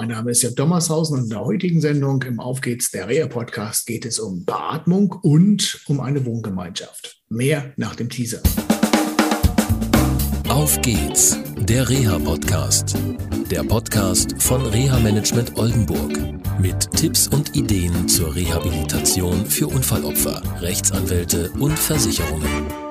mein 0.00 0.08
Name 0.08 0.30
ist 0.30 0.40
Jörg 0.40 0.54
Dommershausen 0.54 1.18
und 1.18 1.24
in 1.24 1.28
der 1.28 1.44
heutigen 1.44 1.82
Sendung 1.82 2.22
im 2.22 2.40
Auf 2.40 2.62
geht's 2.62 2.90
der 2.90 3.06
Reha 3.06 3.26
Podcast 3.26 3.86
geht 3.86 4.06
es 4.06 4.18
um 4.18 4.46
Beatmung 4.46 5.14
und 5.20 5.78
um 5.88 6.00
eine 6.00 6.24
Wohngemeinschaft. 6.24 7.18
Mehr 7.28 7.74
nach 7.76 7.96
dem 7.96 8.08
Teaser. 8.08 8.40
Auf 10.48 10.80
geht's, 10.80 11.36
der 11.58 11.86
Reha 11.86 12.18
Podcast. 12.18 12.96
Der 13.50 13.62
Podcast 13.62 14.40
von 14.40 14.64
Reha 14.64 14.98
Management 15.00 15.58
Oldenburg 15.58 16.18
mit 16.58 16.90
Tipps 16.92 17.28
und 17.28 17.54
Ideen 17.54 18.08
zur 18.08 18.34
Rehabilitation 18.34 19.44
für 19.44 19.66
Unfallopfer, 19.66 20.40
Rechtsanwälte 20.62 21.50
und 21.58 21.78
Versicherungen. 21.78 22.89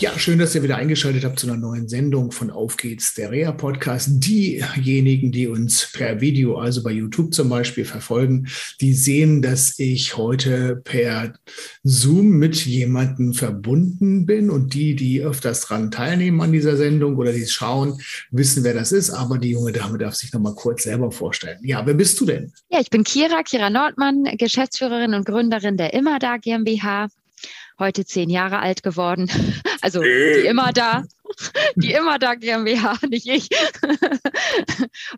Ja, 0.00 0.18
schön, 0.18 0.38
dass 0.38 0.54
ihr 0.54 0.62
wieder 0.62 0.76
eingeschaltet 0.76 1.26
habt 1.26 1.38
zu 1.38 1.46
einer 1.46 1.58
neuen 1.58 1.86
Sendung 1.86 2.32
von 2.32 2.50
Auf 2.50 2.78
geht's, 2.78 3.12
der 3.12 3.30
Reha 3.30 3.52
Podcast. 3.52 4.08
Diejenigen, 4.12 5.30
die 5.30 5.46
uns 5.46 5.92
per 5.92 6.22
Video, 6.22 6.56
also 6.56 6.82
bei 6.82 6.90
YouTube 6.90 7.34
zum 7.34 7.50
Beispiel, 7.50 7.84
verfolgen, 7.84 8.48
die 8.80 8.94
sehen, 8.94 9.42
dass 9.42 9.78
ich 9.78 10.16
heute 10.16 10.76
per 10.84 11.34
Zoom 11.82 12.30
mit 12.38 12.64
jemandem 12.64 13.34
verbunden 13.34 14.24
bin. 14.24 14.48
Und 14.48 14.72
die, 14.72 14.96
die 14.96 15.20
öfters 15.20 15.60
dran 15.60 15.90
teilnehmen 15.90 16.40
an 16.40 16.52
dieser 16.52 16.78
Sendung 16.78 17.16
oder 17.16 17.34
die 17.34 17.42
es 17.42 17.52
schauen, 17.52 18.00
wissen, 18.30 18.64
wer 18.64 18.72
das 18.72 18.92
ist. 18.92 19.10
Aber 19.10 19.36
die 19.36 19.50
junge 19.50 19.72
Dame 19.72 19.98
darf 19.98 20.14
sich 20.14 20.32
noch 20.32 20.40
mal 20.40 20.54
kurz 20.54 20.84
selber 20.84 21.12
vorstellen. 21.12 21.58
Ja, 21.62 21.84
wer 21.84 21.92
bist 21.92 22.18
du 22.18 22.24
denn? 22.24 22.54
Ja, 22.70 22.80
ich 22.80 22.88
bin 22.88 23.04
Kira, 23.04 23.42
Kira 23.42 23.68
Nordmann, 23.68 24.24
Geschäftsführerin 24.38 25.12
und 25.12 25.26
Gründerin 25.26 25.76
der 25.76 25.92
Immerda 25.92 26.38
GmbH 26.38 27.08
heute 27.80 28.04
zehn 28.04 28.30
Jahre 28.30 28.60
alt 28.60 28.82
geworden. 28.82 29.30
Also 29.82 30.02
die 30.02 30.46
immer 30.46 30.74
da, 30.74 31.04
die 31.76 31.94
immer 31.94 32.18
da 32.18 32.34
GmbH, 32.34 32.98
nicht 33.08 33.26
ich. 33.26 33.48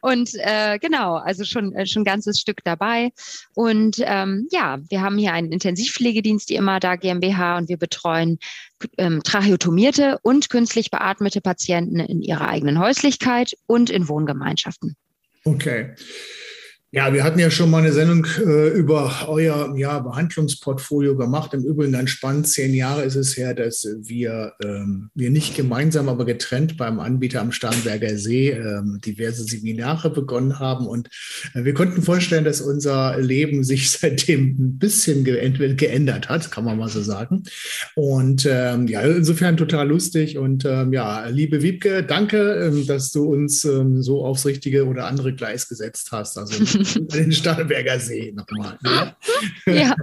Und 0.01 0.31
äh, 0.35 0.79
genau, 0.79 1.17
also 1.17 1.45
schon 1.45 1.75
äh, 1.75 1.85
schon 1.85 2.03
ein 2.03 2.05
ganzes 2.05 2.39
Stück 2.39 2.59
dabei. 2.63 3.11
Und 3.55 3.97
ähm, 4.05 4.47
ja, 4.53 4.79
wir 4.89 5.03
haben 5.03 5.19
hier 5.19 5.33
einen 5.33 5.51
Intensivpflegedienst, 5.51 6.49
die 6.49 6.55
immer 6.55 6.79
da 6.79 6.95
GmbH, 6.95 7.59
und 7.59 7.69
wir 7.69 7.77
betreuen 7.77 8.39
ähm, 8.99 9.25
tracheotomierte 9.25 10.21
und 10.23 10.49
künstlich 10.49 10.93
beatmete 10.93 11.41
Patienten 11.41 11.99
in 11.99 12.23
ihrer 12.23 12.47
eigenen 12.47 12.79
Häuslichkeit 12.79 13.55
und 13.67 13.91
in 13.91 14.07
Wohngemeinschaften. 14.07 14.95
Okay. 15.45 15.97
Ja, 16.95 17.15
wir 17.15 17.25
hatten 17.25 17.39
ja 17.39 17.51
schon 17.51 17.71
mal 17.71 17.79
eine 17.79 17.93
Sendung 17.95 18.27
äh, 18.47 18.69
über 18.69 19.27
euer 19.27 19.75
ja, 19.79 19.99
Behandlungsportfolio 20.01 21.17
gemacht. 21.17 21.55
Im 21.55 21.65
Übrigen 21.65 21.93
ganz 21.93 22.11
spannend. 22.11 22.47
Zehn 22.47 22.75
Jahre 22.75 23.05
ist 23.05 23.17
es 23.17 23.35
her, 23.35 23.55
dass 23.55 23.89
wir, 24.03 24.53
ähm, 24.63 25.09
wir 25.15 25.31
nicht 25.31 25.57
gemeinsam, 25.57 26.11
aber 26.11 26.27
getrennt 26.27 26.77
beim 26.77 27.01
Anbieter 27.01 27.41
am 27.41 27.51
Starnberger 27.51 28.19
See 28.19 28.51
ähm, 28.51 29.01
diverse 29.03 29.45
Seminare 29.45 30.11
begonnen 30.11 30.59
haben. 30.59 30.87
Und 30.87 31.09
äh, 31.55 31.65
wir 31.65 31.73
konnten 31.73 32.03
vorstellen, 32.03 32.45
dass 32.45 32.61
unser 32.61 33.19
Leben 33.19 33.65
sich 33.65 33.91
seitdem 33.99 34.49
ein 34.59 34.79
bisschen 34.79 35.25
ge 35.25 35.75
geändert 35.75 36.29
hat, 36.29 36.51
kann 36.51 36.67
man 36.67 36.77
mal 36.77 36.91
so 36.91 37.01
sagen. 37.01 37.45
Und 37.95 38.47
ähm, 38.47 38.87
ja, 38.87 39.01
insofern 39.01 39.57
total 39.57 39.89
lustig. 39.89 40.37
Und 40.37 40.67
ähm, 40.67 40.93
ja, 40.93 41.27
liebe 41.29 41.63
Wiebke, 41.63 42.03
danke, 42.03 42.67
ähm, 42.67 42.87
dass 42.87 43.13
du 43.13 43.33
uns 43.33 43.65
ähm, 43.65 44.03
so 44.03 44.27
aufs 44.27 44.45
richtige 44.45 44.85
oder 44.87 45.07
andere 45.07 45.35
Gleis 45.35 45.71
gesetzt 45.71 46.13
hast. 46.13 46.37
Also 46.37 46.82
den 47.15 47.33
Starnberger 47.33 47.99
See 47.99 48.33
nochmal. 48.35 48.79
Ne? 48.83 49.15
Ja, 49.67 49.95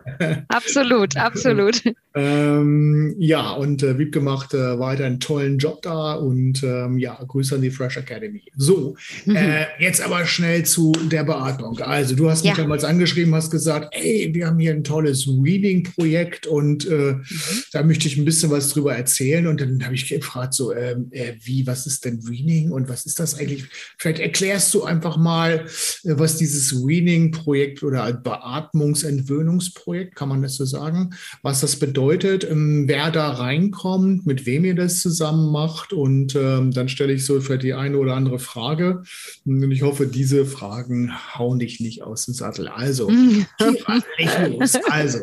absolut, 0.48 1.18
absolut. 1.18 1.82
Ähm, 2.16 3.16
ja, 3.20 3.52
und 3.52 3.84
äh, 3.84 3.98
Wiebke 3.98 4.20
macht 4.20 4.54
äh, 4.54 4.80
weiter 4.80 5.06
einen 5.06 5.20
tollen 5.20 5.58
Job 5.58 5.82
da 5.82 6.14
und 6.14 6.64
ähm, 6.64 6.98
ja, 6.98 7.14
Grüße 7.16 7.56
an 7.56 7.62
die 7.62 7.70
Fresh 7.72 7.98
Academy. 7.98 8.42
So, 8.56 8.96
mhm. 9.26 9.36
äh, 9.36 9.66
jetzt 9.80 10.02
aber 10.02 10.26
schnell 10.26 10.66
zu 10.66 10.92
der 10.92 11.24
Beatmung. 11.24 11.80
Also, 11.80 12.16
du 12.16 12.30
hast 12.30 12.44
mich 12.44 12.58
ja. 12.58 12.64
damals 12.64 12.84
angeschrieben, 12.84 13.34
hast 13.36 13.52
gesagt, 13.52 13.90
ey, 13.92 14.30
wir 14.34 14.48
haben 14.48 14.60
hier 14.60 14.72
ein 14.72 14.84
tolles 14.84 15.28
Reading-Projekt 15.28 16.48
und 16.48 16.88
äh, 16.88 17.14
mhm. 17.14 17.24
da 17.72 17.84
möchte 17.84 18.08
ich 18.08 18.18
ein 18.18 18.26
bisschen 18.26 18.50
was 18.50 18.70
drüber 18.70 18.96
erzählen. 18.96 19.48
Und 19.48 19.62
dann 19.62 19.84
habe 19.84 19.96
ich 19.96 20.10
gefragt, 20.10 20.54
so, 20.54 20.74
ähm, 20.74 21.08
äh, 21.12 21.34
wie, 21.44 21.68
was 21.68 21.86
ist 21.86 22.06
denn 22.06 22.20
Reading 22.28 22.72
und 22.72 22.90
was 22.90 23.06
ist 23.06 23.20
das 23.20 23.38
eigentlich? 23.38 23.66
Vielleicht 23.98 24.20
erklärst 24.20 24.74
du 24.74 24.84
einfach 24.84 25.18
mal, 25.18 25.66
äh, 26.04 26.14
was 26.18 26.38
dieses 26.38 26.69
Reading-Projekt 26.74 27.84
oder 27.84 28.12
Beatmungsentwöhnungsprojekt, 28.14 30.16
kann 30.16 30.30
man 30.30 30.42
das 30.42 30.56
so 30.56 30.66
sagen, 30.66 31.12
was 31.42 31.62
das 31.62 31.78
bedeutet 31.78 32.00
bedeutet, 32.00 32.50
ähm, 32.50 32.88
wer 32.88 33.12
da 33.12 33.30
reinkommt, 33.30 34.26
mit 34.26 34.46
wem 34.46 34.66
ihr 34.66 34.76
das 34.76 35.02
zusammen 35.02 35.52
macht. 35.52 35.94
Und 35.94 36.36
ähm, 36.36 36.72
dann 36.72 36.90
stelle 36.90 37.14
ich 37.14 37.26
so 37.26 37.42
für 37.42 37.58
die 37.58 37.74
eine 37.74 37.98
oder 37.98 38.16
andere 38.16 38.40
Frage. 38.40 39.04
Und 39.46 39.72
ich 39.72 39.82
hoffe, 39.82 40.08
diese 40.08 40.46
Fragen 40.46 41.14
hauen 41.38 41.60
dich 41.60 41.80
nicht 41.80 42.04
aus 42.04 42.26
dem 42.26 42.34
Sattel. 42.34 42.68
Also, 42.68 43.10
los. 44.48 44.76
Also. 44.90 45.20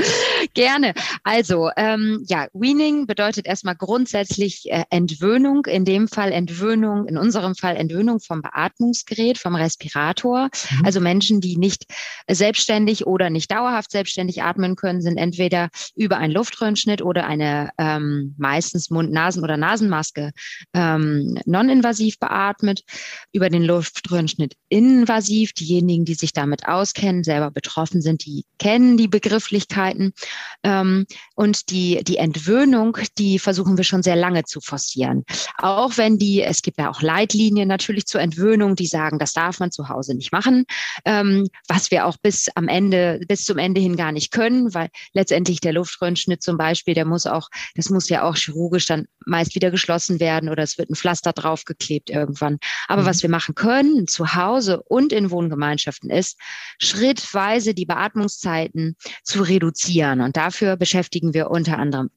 Gerne. 0.54 0.94
Also, 1.22 1.70
ähm, 1.76 2.24
ja, 2.26 2.48
Weaning 2.52 3.06
bedeutet 3.06 3.46
erstmal 3.46 3.76
grundsätzlich 3.76 4.70
äh, 4.70 4.84
Entwöhnung, 4.90 5.66
in 5.66 5.84
dem 5.84 6.08
Fall 6.08 6.32
Entwöhnung, 6.32 7.06
in 7.06 7.16
unserem 7.16 7.54
Fall 7.54 7.76
Entwöhnung 7.76 8.20
vom 8.20 8.42
Beatmungsgerät, 8.42 9.38
vom 9.38 9.54
Respirator. 9.54 10.48
Mhm. 10.70 10.79
Also 10.84 11.00
Menschen, 11.00 11.40
die 11.40 11.56
nicht 11.56 11.84
selbstständig 12.28 13.06
oder 13.06 13.30
nicht 13.30 13.50
dauerhaft 13.50 13.90
selbstständig 13.90 14.42
atmen 14.42 14.76
können, 14.76 15.02
sind 15.02 15.16
entweder 15.16 15.68
über 15.94 16.18
einen 16.18 16.32
Luftröhrenschnitt 16.32 17.02
oder 17.02 17.26
eine 17.26 17.70
ähm, 17.78 18.34
meistens 18.38 18.90
Mund-Nasen- 18.90 19.42
oder 19.42 19.56
Nasenmaske 19.56 20.32
ähm, 20.74 21.38
non-invasiv 21.46 22.18
beatmet, 22.18 22.82
über 23.32 23.48
den 23.48 23.64
Luftröhrenschnitt 23.64 24.54
invasiv. 24.68 25.52
Diejenigen, 25.52 26.04
die 26.04 26.14
sich 26.14 26.32
damit 26.32 26.66
auskennen, 26.66 27.24
selber 27.24 27.50
betroffen 27.50 28.02
sind, 28.02 28.24
die 28.24 28.44
kennen 28.58 28.96
die 28.96 29.08
Begrifflichkeiten. 29.08 30.12
Ähm, 30.62 31.06
und 31.34 31.70
die, 31.70 32.02
die 32.04 32.16
Entwöhnung, 32.16 32.98
die 33.18 33.38
versuchen 33.38 33.76
wir 33.76 33.84
schon 33.84 34.02
sehr 34.02 34.16
lange 34.16 34.44
zu 34.44 34.60
forcieren. 34.60 35.24
Auch 35.58 35.96
wenn 35.96 36.18
die, 36.18 36.42
es 36.42 36.62
gibt 36.62 36.78
ja 36.78 36.90
auch 36.90 37.02
Leitlinien 37.02 37.68
natürlich 37.68 38.06
zur 38.06 38.20
Entwöhnung, 38.20 38.76
die 38.76 38.86
sagen, 38.86 39.18
das 39.18 39.32
darf 39.32 39.60
man 39.60 39.70
zu 39.70 39.88
Hause 39.88 40.14
nicht 40.14 40.32
machen, 40.32 40.59
ähm, 41.04 41.48
was 41.68 41.90
wir 41.90 42.06
auch 42.06 42.16
bis 42.18 42.48
am 42.54 42.68
Ende, 42.68 43.20
bis 43.28 43.44
zum 43.44 43.58
Ende 43.58 43.80
hin 43.80 43.96
gar 43.96 44.12
nicht 44.12 44.30
können, 44.30 44.72
weil 44.74 44.88
letztendlich 45.12 45.60
der 45.60 45.72
Luftröhrenschnitt 45.72 46.42
zum 46.42 46.56
Beispiel, 46.56 46.94
der 46.94 47.04
muss 47.04 47.26
auch, 47.26 47.48
das 47.74 47.90
muss 47.90 48.08
ja 48.08 48.22
auch 48.22 48.36
chirurgisch 48.36 48.86
dann 48.86 49.06
meist 49.26 49.54
wieder 49.54 49.70
geschlossen 49.70 50.20
werden 50.20 50.48
oder 50.48 50.62
es 50.62 50.78
wird 50.78 50.90
ein 50.90 50.96
Pflaster 50.96 51.32
draufgeklebt 51.32 52.10
irgendwann. 52.10 52.58
Aber 52.88 53.02
mhm. 53.02 53.06
was 53.06 53.22
wir 53.22 53.30
machen 53.30 53.54
können 53.54 54.06
zu 54.06 54.34
Hause 54.34 54.82
und 54.82 55.12
in 55.12 55.30
Wohngemeinschaften 55.30 56.10
ist, 56.10 56.38
schrittweise 56.78 57.74
die 57.74 57.86
Beatmungszeiten 57.86 58.96
zu 59.22 59.42
reduzieren. 59.42 60.20
Und 60.20 60.36
dafür 60.36 60.76
beschäftigen 60.76 61.34
wir 61.34 61.50
unter 61.50 61.78
anderem 61.78 62.10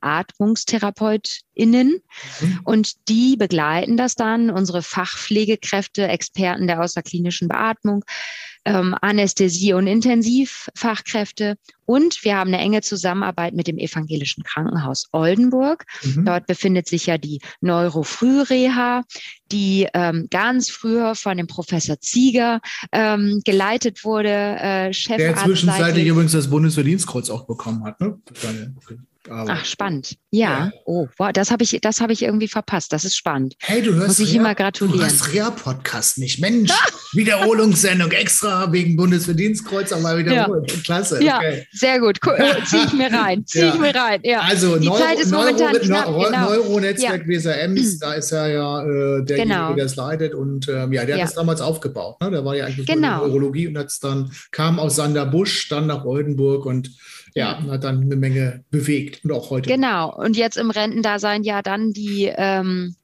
AtmungstherapeutInnen 1.53 2.01
mhm. 2.41 2.59
und 2.63 3.09
die 3.09 3.37
begleiten 3.37 3.97
das 3.97 4.15
dann, 4.15 4.49
unsere 4.49 4.81
Fachpflegekräfte, 4.81 6.07
Experten 6.07 6.67
der 6.67 6.81
außerklinischen 6.81 7.47
Beatmung, 7.47 8.03
ähm, 8.65 8.95
Anästhesie- 9.01 9.73
und 9.73 9.87
Intensivfachkräfte. 9.87 11.55
Und 11.85 12.23
wir 12.23 12.37
haben 12.37 12.53
eine 12.53 12.63
enge 12.63 12.81
Zusammenarbeit 12.81 13.53
mit 13.53 13.67
dem 13.67 13.77
Evangelischen 13.77 14.43
Krankenhaus 14.43 15.09
Oldenburg. 15.11 15.83
Mhm. 16.01 16.23
Dort 16.23 16.47
befindet 16.47 16.87
sich 16.87 17.07
ja 17.07 17.17
die 17.17 17.41
Neurofrühreha, 17.59 19.03
die 19.51 19.87
ähm, 19.93 20.27
ganz 20.31 20.69
früher 20.69 21.15
von 21.15 21.35
dem 21.35 21.47
Professor 21.47 21.99
Zieger 21.99 22.61
ähm, 22.93 23.41
geleitet 23.43 24.05
wurde. 24.05 24.29
Äh, 24.29 24.93
Chef 24.93 25.17
Der 25.17 25.35
zwischenzeitlich 25.35 26.07
übrigens 26.07 26.31
das 26.31 26.49
Bundesverdienstkreuz 26.49 27.29
auch 27.29 27.45
bekommen 27.45 27.83
hat. 27.83 27.99
Ne? 27.99 28.17
Aber 29.29 29.53
Ach, 29.53 29.65
spannend. 29.65 30.17
Ja. 30.31 30.49
ja. 30.49 30.71
Oh, 30.85 31.07
wow, 31.17 31.31
das 31.31 31.49
habe 31.49 31.63
ich, 31.63 31.77
das 31.81 32.01
habe 32.01 32.11
ich 32.11 32.23
irgendwie 32.23 32.49
verpasst. 32.49 32.91
Das 32.91 33.05
ist 33.05 33.15
spannend. 33.15 33.55
Hey, 33.59 33.81
du 33.81 33.93
hörst 33.93 34.07
Muss 34.07 34.19
ich 34.19 34.33
Rea, 34.33 34.41
immer 34.41 34.55
gratulieren. 34.55 34.99
Du 34.99 35.05
hörst 35.05 35.33
Rea-Podcast 35.33 36.17
nicht. 36.17 36.39
Mensch, 36.39 36.71
Wiederholungssendung 37.13 38.11
extra 38.11 38.71
wegen 38.73 38.97
Bundesverdienstkreuz, 38.97 39.93
aber 39.93 40.17
wiederholt. 40.17 40.71
Ja. 40.71 40.77
Klasse. 40.83 41.23
Ja, 41.23 41.37
okay. 41.37 41.65
sehr 41.71 41.99
gut. 41.99 42.19
Ziehe 42.65 42.83
ich 42.85 42.93
mir 42.93 43.13
rein. 43.13 43.45
Ziehe 43.45 43.65
ja. 43.67 43.73
ich 43.73 43.79
mir 43.79 43.95
rein. 43.95 44.19
Ja. 44.23 44.41
Also, 44.41 44.77
Die 44.77 44.87
Neuro, 44.87 44.97
Zeit 44.97 45.19
ist 45.19 45.31
momentan 45.31 45.71
Neuro, 45.71 45.85
knapp, 45.85 46.05
Neuro, 46.07 46.23
genau. 46.23 46.49
Neuronetzwerk. 46.49 47.27
WSRMs, 47.27 47.99
da 47.99 48.13
ist 48.13 48.31
er 48.31 48.47
ja 48.47 48.81
äh, 48.81 49.23
derjenige, 49.23 49.55
genau. 49.55 49.73
der 49.73 49.85
es 49.85 49.95
leitet. 49.95 50.33
Und 50.33 50.67
ähm, 50.67 50.91
ja, 50.91 51.05
der 51.05 51.19
hat 51.19 51.29
es 51.29 51.33
damals 51.33 51.61
aufgebaut. 51.61 52.19
Ne? 52.21 52.31
Der 52.31 52.43
war 52.43 52.55
ja 52.55 52.65
eigentlich 52.65 52.87
genau. 52.87 52.95
in 52.95 53.01
der 53.01 53.27
Neurologie 53.29 53.67
und 53.67 53.75
dann 54.01 54.31
kam 54.51 54.79
aus 54.79 54.97
Sanderbusch, 54.97 55.69
dann 55.69 55.87
nach 55.87 56.03
Oldenburg 56.03 56.65
und 56.65 56.91
ja, 57.35 57.61
hat 57.67 57.83
dann 57.83 58.01
eine 58.01 58.15
Menge 58.15 58.63
bewegt 58.69 59.23
und 59.23 59.31
auch 59.31 59.49
heute. 59.49 59.69
Genau. 59.69 60.15
Und 60.15 60.37
jetzt 60.37 60.57
im 60.57 60.69
Rentendasein 60.69 61.43
ja 61.43 61.61
dann 61.61 61.91
die 61.91 62.31
ähm, 62.35 62.95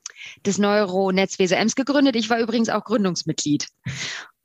das 0.43 0.57
Neuronetz 0.57 1.39
WSMs 1.39 1.75
gegründet. 1.75 2.15
Ich 2.15 2.29
war 2.29 2.39
übrigens 2.39 2.69
auch 2.69 2.83
Gründungsmitglied. 2.83 3.67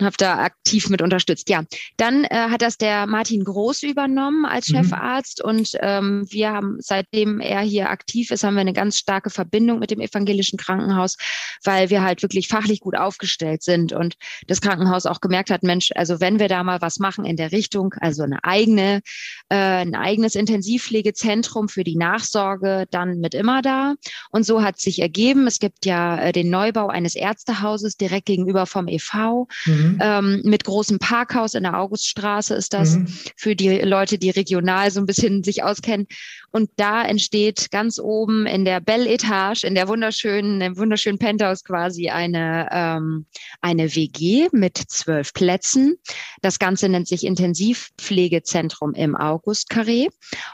Habe 0.02 0.16
da 0.18 0.38
aktiv 0.38 0.88
mit 0.88 1.02
unterstützt. 1.02 1.48
Ja, 1.48 1.62
dann 1.96 2.24
äh, 2.24 2.48
hat 2.50 2.62
das 2.62 2.78
der 2.78 3.06
Martin 3.06 3.44
Groß 3.44 3.84
übernommen 3.84 4.44
als 4.44 4.68
mhm. 4.68 4.76
Chefarzt 4.76 5.42
und 5.42 5.70
ähm, 5.80 6.26
wir 6.30 6.50
haben, 6.50 6.78
seitdem 6.80 7.40
er 7.40 7.60
hier 7.60 7.90
aktiv 7.90 8.30
ist, 8.30 8.42
haben 8.42 8.54
wir 8.54 8.62
eine 8.62 8.72
ganz 8.72 8.98
starke 8.98 9.30
Verbindung 9.30 9.78
mit 9.78 9.90
dem 9.90 10.00
evangelischen 10.00 10.58
Krankenhaus, 10.58 11.16
weil 11.62 11.90
wir 11.90 12.02
halt 12.02 12.22
wirklich 12.22 12.48
fachlich 12.48 12.80
gut 12.80 12.96
aufgestellt 12.96 13.62
sind 13.62 13.92
und 13.92 14.16
das 14.48 14.60
Krankenhaus 14.60 15.06
auch 15.06 15.20
gemerkt 15.20 15.50
hat, 15.50 15.62
Mensch, 15.62 15.90
also 15.94 16.20
wenn 16.20 16.40
wir 16.40 16.48
da 16.48 16.64
mal 16.64 16.80
was 16.80 16.98
machen 16.98 17.24
in 17.24 17.36
der 17.36 17.52
Richtung, 17.52 17.94
also 18.00 18.24
eine 18.24 18.42
eigene, 18.42 19.00
äh, 19.48 19.56
ein 19.56 19.94
eigenes 19.94 20.34
Intensivpflegezentrum 20.34 21.68
für 21.68 21.84
die 21.84 21.96
Nachsorge, 21.96 22.86
dann 22.90 23.20
mit 23.20 23.34
immer 23.34 23.62
da. 23.62 23.94
Und 24.30 24.44
so 24.44 24.62
hat 24.62 24.80
sich 24.80 25.00
ergeben, 25.00 25.46
es 25.46 25.60
gibt 25.60 25.86
ja 25.86 26.18
äh, 26.18 26.32
den 26.32 26.50
Neubau 26.50 26.88
eines 26.88 27.14
Ärztehauses 27.14 27.96
direkt 27.96 28.26
gegenüber 28.26 28.66
vom 28.66 28.88
EV. 28.88 29.46
Mhm. 29.66 29.83
Ähm, 30.00 30.40
mit 30.44 30.64
großem 30.64 30.98
Parkhaus 30.98 31.54
in 31.54 31.62
der 31.62 31.78
Auguststraße 31.78 32.54
ist 32.54 32.74
das 32.74 32.96
mhm. 32.96 33.06
für 33.36 33.56
die 33.56 33.78
Leute, 33.80 34.18
die 34.18 34.30
regional 34.30 34.90
so 34.90 35.00
ein 35.00 35.06
bisschen 35.06 35.42
sich 35.42 35.62
auskennen. 35.62 36.06
Und 36.54 36.70
da 36.76 37.02
entsteht 37.02 37.72
ganz 37.72 37.98
oben 37.98 38.46
in 38.46 38.64
der 38.64 38.78
Belle 38.78 39.08
Etage, 39.08 39.64
in 39.64 39.74
der 39.74 39.88
wunderschönen, 39.88 40.60
im 40.60 40.76
wunderschönen 40.76 41.18
Penthouse 41.18 41.64
quasi 41.64 42.10
eine, 42.10 42.68
ähm, 42.70 43.26
eine 43.60 43.96
WG 43.96 44.46
mit 44.52 44.78
zwölf 44.78 45.32
Plätzen. 45.32 45.96
Das 46.42 46.60
Ganze 46.60 46.88
nennt 46.88 47.08
sich 47.08 47.24
Intensivpflegezentrum 47.24 48.94
im 48.94 49.16
Augustkarree. 49.16 50.06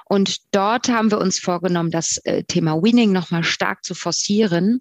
Und 0.07 0.39
dort 0.53 0.89
haben 0.89 1.11
wir 1.11 1.19
uns 1.19 1.39
vorgenommen, 1.39 1.91
das 1.91 2.17
äh, 2.25 2.45
Thema 2.45 2.83
Winning 2.83 3.13
nochmal 3.13 3.45
stark 3.45 3.85
zu 3.85 3.95
forcieren, 3.95 4.81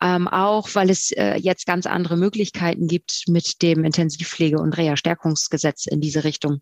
ähm, 0.00 0.28
auch 0.28 0.68
weil 0.74 0.88
es 0.88 1.10
äh, 1.10 1.34
jetzt 1.34 1.66
ganz 1.66 1.86
andere 1.86 2.16
Möglichkeiten 2.16 2.86
gibt 2.86 3.24
mit 3.26 3.60
dem 3.62 3.82
Intensivpflege- 3.82 4.60
und 4.60 4.76
Reha-Stärkungsgesetz 4.76 5.86
in 5.86 6.00
diese 6.00 6.22
Richtung. 6.22 6.60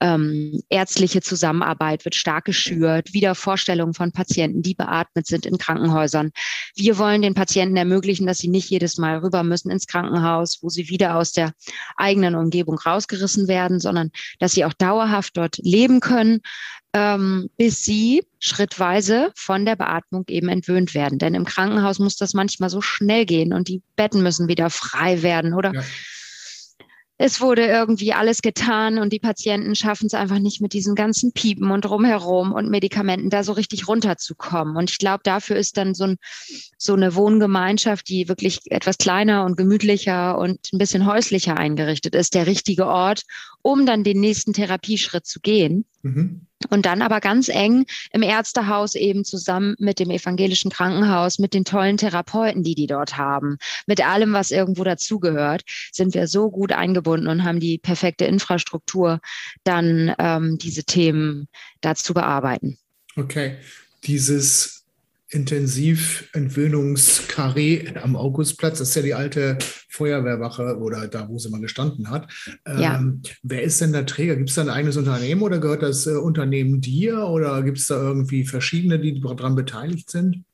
Ähm, 0.00 0.62
ärztliche 0.68 1.22
Zusammenarbeit 1.22 2.04
wird 2.04 2.14
stark 2.14 2.44
geschürt, 2.44 3.14
wieder 3.14 3.34
Vorstellungen 3.48 3.94
von 3.94 4.12
Patienten, 4.12 4.60
die 4.60 4.74
beatmet 4.74 5.26
sind 5.26 5.46
in 5.46 5.56
Krankenhäusern. 5.56 6.32
Wir 6.74 6.98
wollen 6.98 7.22
den 7.22 7.32
Patienten 7.32 7.78
ermöglichen, 7.78 8.26
dass 8.26 8.36
sie 8.36 8.48
nicht 8.48 8.68
jedes 8.68 8.98
Mal 8.98 9.20
rüber 9.20 9.42
müssen 9.42 9.70
ins 9.70 9.86
Krankenhaus, 9.86 10.58
wo 10.60 10.68
sie 10.68 10.90
wieder 10.90 11.16
aus 11.16 11.32
der 11.32 11.52
eigenen 11.96 12.34
Umgebung 12.34 12.78
rausgerissen 12.78 13.48
werden, 13.48 13.80
sondern 13.80 14.10
dass 14.38 14.52
sie 14.52 14.66
auch 14.66 14.74
dauerhaft 14.74 15.38
dort 15.38 15.56
leben 15.62 16.00
können, 16.00 16.40
ähm, 16.92 17.48
bis 17.56 17.82
sie 17.82 18.22
schrittweise 18.38 19.32
von 19.34 19.64
der 19.64 19.76
Beatmung 19.76 20.24
eben 20.28 20.50
entwöhnt 20.50 20.92
werden. 20.92 21.18
Denn 21.18 21.32
im 21.32 21.46
Krankenhaus 21.46 21.98
muss 21.98 22.16
das 22.16 22.34
manchmal 22.34 22.68
so 22.68 22.82
schnell 22.82 23.24
gehen 23.24 23.54
und 23.54 23.68
die 23.68 23.80
Betten 23.96 24.22
müssen 24.22 24.48
wieder 24.48 24.68
frei 24.68 25.22
werden 25.22 25.54
oder 25.54 25.72
ja 25.72 25.82
es 27.20 27.40
wurde 27.40 27.66
irgendwie 27.66 28.12
alles 28.12 28.42
getan 28.42 28.98
und 28.98 29.12
die 29.12 29.18
Patienten 29.18 29.74
schaffen 29.74 30.06
es 30.06 30.14
einfach 30.14 30.38
nicht 30.38 30.60
mit 30.60 30.72
diesen 30.72 30.94
ganzen 30.94 31.32
Piepen 31.32 31.72
und 31.72 31.84
drumherum 31.84 32.52
und 32.52 32.70
Medikamenten 32.70 33.28
da 33.28 33.42
so 33.42 33.52
richtig 33.52 33.88
runterzukommen. 33.88 34.76
Und 34.76 34.88
ich 34.88 34.98
glaube, 34.98 35.22
dafür 35.24 35.56
ist 35.56 35.76
dann 35.76 35.94
so, 35.94 36.04
ein, 36.04 36.16
so 36.78 36.94
eine 36.94 37.16
Wohngemeinschaft, 37.16 38.08
die 38.08 38.28
wirklich 38.28 38.60
etwas 38.66 38.98
kleiner 38.98 39.44
und 39.44 39.56
gemütlicher 39.56 40.38
und 40.38 40.60
ein 40.72 40.78
bisschen 40.78 41.06
häuslicher 41.06 41.56
eingerichtet 41.56 42.14
ist, 42.14 42.34
der 42.34 42.46
richtige 42.46 42.86
Ort, 42.86 43.24
um 43.62 43.84
dann 43.84 44.04
den 44.04 44.20
nächsten 44.20 44.52
Therapieschritt 44.52 45.26
zu 45.26 45.40
gehen. 45.40 45.86
Mhm. 46.02 46.47
Und 46.70 46.86
dann 46.86 47.02
aber 47.02 47.20
ganz 47.20 47.48
eng 47.48 47.86
im 48.12 48.22
Ärztehaus 48.22 48.96
eben 48.96 49.24
zusammen 49.24 49.76
mit 49.78 50.00
dem 50.00 50.10
evangelischen 50.10 50.70
Krankenhaus, 50.70 51.38
mit 51.38 51.54
den 51.54 51.64
tollen 51.64 51.96
Therapeuten, 51.96 52.64
die 52.64 52.74
die 52.74 52.88
dort 52.88 53.16
haben, 53.16 53.58
mit 53.86 54.04
allem, 54.04 54.32
was 54.32 54.50
irgendwo 54.50 54.82
dazugehört, 54.82 55.62
sind 55.92 56.14
wir 56.14 56.26
so 56.26 56.50
gut 56.50 56.72
eingebunden 56.72 57.28
und 57.28 57.44
haben 57.44 57.60
die 57.60 57.78
perfekte 57.78 58.24
Infrastruktur, 58.24 59.20
dann 59.62 60.12
ähm, 60.18 60.58
diese 60.58 60.82
Themen 60.82 61.46
dazu 61.80 62.12
bearbeiten. 62.12 62.76
Okay, 63.16 63.56
dieses 64.04 64.78
Intensiventwöhnungskarree 65.30 67.92
am 68.02 68.16
Augustplatz. 68.16 68.78
Das 68.78 68.88
ist 68.88 68.94
ja 68.94 69.02
die 69.02 69.12
alte 69.14 69.58
Feuerwehrwache 69.98 70.78
oder 70.78 71.08
da, 71.08 71.28
wo 71.28 71.38
sie 71.38 71.50
mal 71.50 71.60
gestanden 71.60 72.10
hat. 72.10 72.28
Ja. 72.66 72.96
Ähm, 72.96 73.22
wer 73.42 73.62
ist 73.62 73.80
denn 73.80 73.92
der 73.92 74.06
Träger? 74.06 74.36
Gibt 74.36 74.48
es 74.48 74.54
da 74.54 74.62
ein 74.62 74.70
eigenes 74.70 74.96
Unternehmen 74.96 75.42
oder 75.42 75.58
gehört 75.58 75.82
das 75.82 76.06
äh, 76.06 76.12
Unternehmen 76.12 76.80
dir 76.80 77.26
oder 77.26 77.62
gibt 77.62 77.78
es 77.78 77.86
da 77.88 77.96
irgendwie 77.96 78.44
verschiedene, 78.44 78.98
die 78.98 79.20
daran 79.20 79.56
beteiligt 79.56 80.10
sind? 80.10 80.44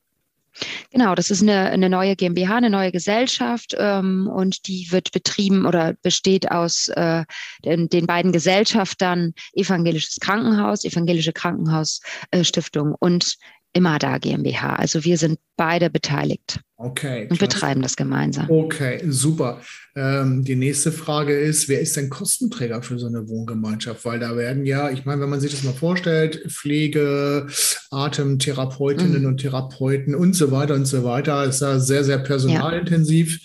Genau, 0.91 1.15
das 1.15 1.31
ist 1.31 1.43
eine, 1.43 1.71
eine 1.71 1.91
neue 1.91 2.15
GmbH, 2.15 2.57
eine 2.57 2.71
neue 2.71 2.93
Gesellschaft 2.93 3.75
ähm, 3.77 4.29
und 4.29 4.69
die 4.69 4.87
wird 4.91 5.11
betrieben 5.11 5.67
oder 5.67 5.95
besteht 6.03 6.51
aus 6.51 6.89
äh, 6.89 7.25
den, 7.65 7.89
den, 7.89 8.07
beiden 8.07 8.31
Gesellschaftern 8.31 9.35
Evangelisches 9.55 10.21
Krankenhaus, 10.21 10.85
Evangelische 10.85 11.33
Krankenhausstiftung 11.33 12.93
äh, 12.93 12.97
und 13.01 13.37
Imada 13.75 14.19
GmbH. 14.19 14.77
Also 14.77 15.05
wir 15.05 15.19
sind 15.19 15.39
beide 15.57 15.91
beteiligt. 15.91 16.61
Okay. 16.77 17.29
Und 17.31 17.39
betreiben 17.39 17.83
das 17.83 17.97
gemeinsam. 17.97 18.51
Okay, 18.51 19.01
super. 19.09 19.61
Ähm, 19.97 20.45
die 20.45 20.57
nächste 20.57 20.93
Frage 20.93 21.39
ist, 21.39 21.69
wer 21.69 21.81
ist 21.81 21.97
denn 21.97 22.11
Kostenträger 22.11 22.83
für 22.83 22.99
so 22.99 23.07
eine 23.07 23.29
Wohngemeinschaft? 23.29 24.05
Weil 24.05 24.19
da 24.19 24.37
werden 24.37 24.65
ja, 24.67 24.91
ich 24.91 25.05
meine, 25.05 25.23
wenn 25.23 25.31
man 25.31 25.41
sich 25.41 25.53
das 25.53 25.63
mal 25.63 25.73
vorstellt, 25.73 26.45
Pflege, 26.53 27.47
Atemtherapeutinnen 27.91 29.23
mhm. 29.23 29.29
und 29.29 29.39
Therapeuten 29.39 30.15
und 30.15 30.35
so 30.35 30.51
weiter 30.51 30.75
und 30.75 30.87
so 30.87 31.05
weiter, 31.05 31.45
ist 31.45 31.63
da 31.63 31.79
sehr, 31.79 32.05
sehr 32.05 32.19
personalintensiv. 32.19 33.41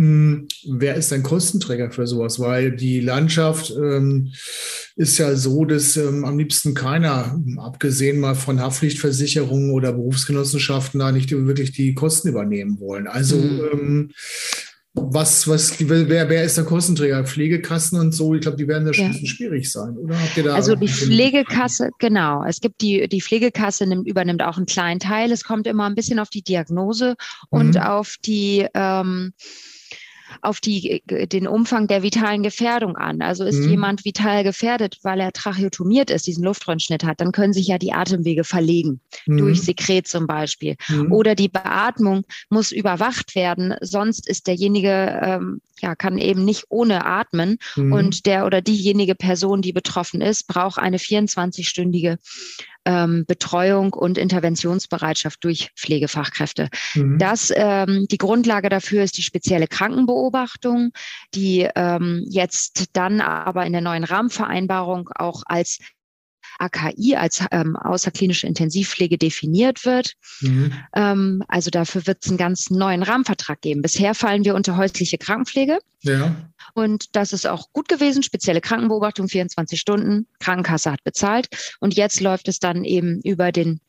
Wer 0.00 0.94
ist 0.94 1.10
denn 1.10 1.24
Kostenträger 1.24 1.90
für 1.90 2.06
sowas? 2.06 2.38
Weil 2.38 2.70
die 2.70 3.00
Landschaft 3.00 3.72
ähm, 3.76 4.32
ist 4.94 5.18
ja 5.18 5.34
so, 5.34 5.64
dass 5.64 5.96
ähm, 5.96 6.24
am 6.24 6.38
liebsten 6.38 6.72
keiner, 6.74 7.36
abgesehen 7.56 8.20
mal 8.20 8.36
von 8.36 8.60
Haftpflichtversicherungen 8.60 9.72
oder 9.72 9.92
Berufsgenossenschaften, 9.92 11.00
da 11.00 11.10
nicht 11.10 11.32
wirklich 11.32 11.72
die 11.72 11.94
Kosten 11.94 12.28
übernehmen 12.28 12.78
wollen. 12.78 13.08
Also 13.08 13.38
mhm. 13.38 13.60
ähm, 13.72 14.10
was, 15.00 15.46
was, 15.48 15.74
wer, 15.78 16.28
wer 16.28 16.44
ist 16.44 16.56
der 16.56 16.64
Kostenträger? 16.64 17.24
Pflegekassen 17.24 17.98
und 17.98 18.12
so, 18.12 18.34
ich 18.34 18.40
glaube, 18.40 18.56
die 18.56 18.68
werden 18.68 18.86
da 18.86 18.92
schon 18.92 19.04
ja. 19.04 19.10
ein 19.10 19.12
bisschen 19.12 19.28
schwierig 19.28 19.70
sein, 19.70 19.96
oder? 19.96 20.20
Habt 20.20 20.36
ihr 20.36 20.44
da 20.44 20.54
also 20.54 20.74
die 20.74 20.88
Pflegekasse, 20.88 21.90
genau. 21.98 22.44
Es 22.44 22.60
gibt 22.60 22.80
die, 22.80 23.08
die 23.08 23.20
Pflegekasse 23.20 23.86
nimmt, 23.86 24.06
übernimmt 24.06 24.42
auch 24.42 24.56
einen 24.56 24.66
kleinen 24.66 25.00
Teil. 25.00 25.32
Es 25.32 25.44
kommt 25.44 25.66
immer 25.66 25.86
ein 25.86 25.94
bisschen 25.94 26.18
auf 26.18 26.30
die 26.30 26.42
Diagnose 26.42 27.16
mhm. 27.50 27.58
und 27.58 27.80
auf 27.80 28.16
die 28.24 28.66
ähm, 28.74 29.32
auf 30.42 30.60
die, 30.60 31.02
äh, 31.08 31.26
den 31.26 31.46
Umfang 31.46 31.86
der 31.86 32.02
vitalen 32.02 32.42
Gefährdung 32.42 32.96
an. 32.96 33.22
Also 33.22 33.44
ist 33.44 33.60
mhm. 33.60 33.70
jemand 33.70 34.04
vital 34.04 34.44
gefährdet, 34.44 34.98
weil 35.02 35.20
er 35.20 35.32
tracheotomiert 35.32 36.10
ist, 36.10 36.26
diesen 36.26 36.44
Luftröhrenschnitt 36.44 37.04
hat, 37.04 37.20
dann 37.20 37.32
können 37.32 37.52
sich 37.52 37.68
ja 37.68 37.78
die 37.78 37.92
Atemwege 37.92 38.44
verlegen, 38.44 39.00
mhm. 39.26 39.38
durch 39.38 39.62
Sekret 39.62 40.06
zum 40.08 40.26
Beispiel. 40.26 40.76
Mhm. 40.88 41.12
Oder 41.12 41.34
die 41.34 41.48
Beatmung 41.48 42.24
muss 42.50 42.72
überwacht 42.72 43.34
werden, 43.34 43.74
sonst 43.80 44.28
ist 44.28 44.46
derjenige, 44.46 45.20
ähm, 45.22 45.60
ja, 45.80 45.94
kann 45.94 46.18
eben 46.18 46.44
nicht 46.44 46.64
ohne 46.68 47.06
atmen. 47.06 47.58
Mhm. 47.76 47.92
Und 47.92 48.26
der 48.26 48.46
oder 48.46 48.60
diejenige 48.60 49.14
Person, 49.14 49.62
die 49.62 49.72
betroffen 49.72 50.20
ist, 50.20 50.46
braucht 50.48 50.78
eine 50.78 50.98
24-stündige 50.98 52.18
ähm, 52.88 53.24
Betreuung 53.26 53.92
und 53.92 54.16
Interventionsbereitschaft 54.16 55.44
durch 55.44 55.70
Pflegefachkräfte. 55.76 56.70
Mhm. 56.94 57.18
Das, 57.18 57.52
ähm, 57.54 58.06
die 58.10 58.16
Grundlage 58.16 58.70
dafür 58.70 59.04
ist 59.04 59.18
die 59.18 59.22
spezielle 59.22 59.66
Krankenbeobachtung, 59.66 60.92
die 61.34 61.68
ähm, 61.76 62.24
jetzt 62.30 62.86
dann 62.94 63.20
aber 63.20 63.66
in 63.66 63.72
der 63.72 63.82
neuen 63.82 64.04
Rahmenvereinbarung 64.04 65.10
auch 65.14 65.42
als 65.44 65.78
AKI 66.58 67.16
als 67.16 67.44
ähm, 67.50 67.76
außerklinische 67.76 68.46
Intensivpflege 68.46 69.18
definiert 69.18 69.84
wird. 69.84 70.14
Mhm. 70.40 70.72
Ähm, 70.94 71.42
also 71.48 71.70
dafür 71.70 72.06
wird 72.06 72.18
es 72.22 72.28
einen 72.28 72.38
ganz 72.38 72.70
neuen 72.70 73.02
Rahmenvertrag 73.02 73.60
geben. 73.60 73.82
Bisher 73.82 74.14
fallen 74.14 74.44
wir 74.44 74.54
unter 74.54 74.76
häusliche 74.76 75.18
Krankenpflege. 75.18 75.78
Ja. 76.02 76.34
Und 76.74 77.16
das 77.16 77.32
ist 77.32 77.46
auch 77.46 77.72
gut 77.72 77.88
gewesen. 77.88 78.22
Spezielle 78.22 78.60
Krankenbeobachtung, 78.60 79.28
24 79.28 79.80
Stunden. 79.80 80.26
Krankenkasse 80.40 80.92
hat 80.92 81.02
bezahlt. 81.04 81.48
Und 81.80 81.94
jetzt 81.94 82.20
läuft 82.20 82.48
es 82.48 82.58
dann 82.58 82.84
eben 82.84 83.20
über 83.22 83.52
den 83.52 83.80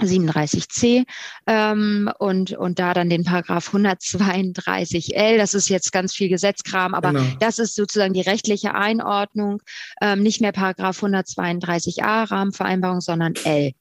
37c 0.00 1.04
ähm, 1.46 2.10
und, 2.18 2.52
und 2.52 2.78
da 2.78 2.94
dann 2.94 3.08
den 3.08 3.24
Paragraph 3.24 3.74
132l. 3.74 5.36
Das 5.36 5.54
ist 5.54 5.68
jetzt 5.68 5.92
ganz 5.92 6.14
viel 6.14 6.28
Gesetzkram, 6.28 6.94
aber 6.94 7.12
genau. 7.12 7.24
das 7.40 7.58
ist 7.58 7.74
sozusagen 7.74 8.14
die 8.14 8.20
rechtliche 8.20 8.74
Einordnung. 8.74 9.62
Ähm, 10.00 10.22
nicht 10.22 10.40
mehr 10.40 10.52
Paragraph 10.52 11.02
132a 11.02 12.30
Rahmenvereinbarung, 12.30 13.00
sondern 13.00 13.34
L. 13.44 13.72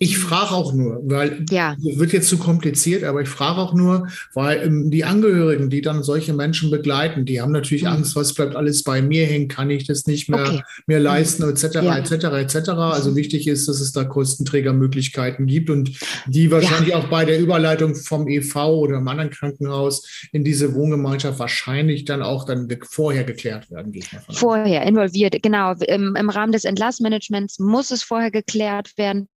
Ich 0.00 0.18
frage 0.18 0.52
auch 0.52 0.72
nur, 0.72 1.00
weil 1.04 1.44
ja. 1.50 1.76
wird 1.78 2.12
jetzt 2.12 2.28
zu 2.28 2.38
kompliziert, 2.38 3.02
aber 3.02 3.22
ich 3.22 3.28
frage 3.28 3.58
auch 3.58 3.74
nur, 3.74 4.08
weil 4.32 4.62
ähm, 4.62 4.90
die 4.90 5.04
Angehörigen, 5.04 5.70
die 5.70 5.80
dann 5.80 6.02
solche 6.02 6.32
Menschen 6.32 6.70
begleiten, 6.70 7.24
die 7.24 7.40
haben 7.40 7.52
natürlich 7.52 7.82
mhm. 7.82 7.88
Angst, 7.90 8.14
was 8.14 8.32
bleibt 8.32 8.54
alles 8.54 8.84
bei 8.84 9.02
mir 9.02 9.26
hängen, 9.26 9.48
kann 9.48 9.70
ich 9.70 9.86
das 9.86 10.06
nicht 10.06 10.28
mehr, 10.28 10.42
okay. 10.42 10.62
mehr 10.86 11.00
leisten, 11.00 11.42
etc., 11.48 11.76
etc., 11.76 12.12
etc. 12.12 12.68
Also 12.70 13.16
wichtig 13.16 13.48
ist, 13.48 13.66
dass 13.66 13.80
es 13.80 13.92
da 13.92 14.04
Kostenträgermöglichkeiten 14.04 15.46
gibt 15.46 15.68
und 15.68 15.90
die 16.26 16.50
wahrscheinlich 16.50 16.90
ja. 16.90 16.98
auch 16.98 17.08
bei 17.08 17.24
der 17.24 17.40
Überleitung 17.40 17.96
vom 17.96 18.28
EV 18.28 18.56
oder 18.56 18.96
einem 18.96 19.08
anderen 19.08 19.30
Krankenhaus 19.30 20.06
in 20.32 20.44
diese 20.44 20.74
Wohngemeinschaft 20.74 21.38
wahrscheinlich 21.38 22.04
dann 22.04 22.22
auch 22.22 22.44
dann 22.44 22.68
vorher 22.88 23.24
geklärt 23.24 23.70
werden. 23.70 23.92
Gehe 23.92 24.02
ich 24.02 24.12
mal 24.12 24.22
vorher 24.28 24.82
involviert, 24.82 25.42
genau. 25.42 25.72
Im, 25.72 26.14
Im 26.14 26.30
Rahmen 26.30 26.52
des 26.52 26.64
Entlassmanagements 26.64 27.58
muss 27.58 27.90
es 27.90 28.02
vorher 28.02 28.30
geklärt 28.30 28.96
werden 28.96 29.28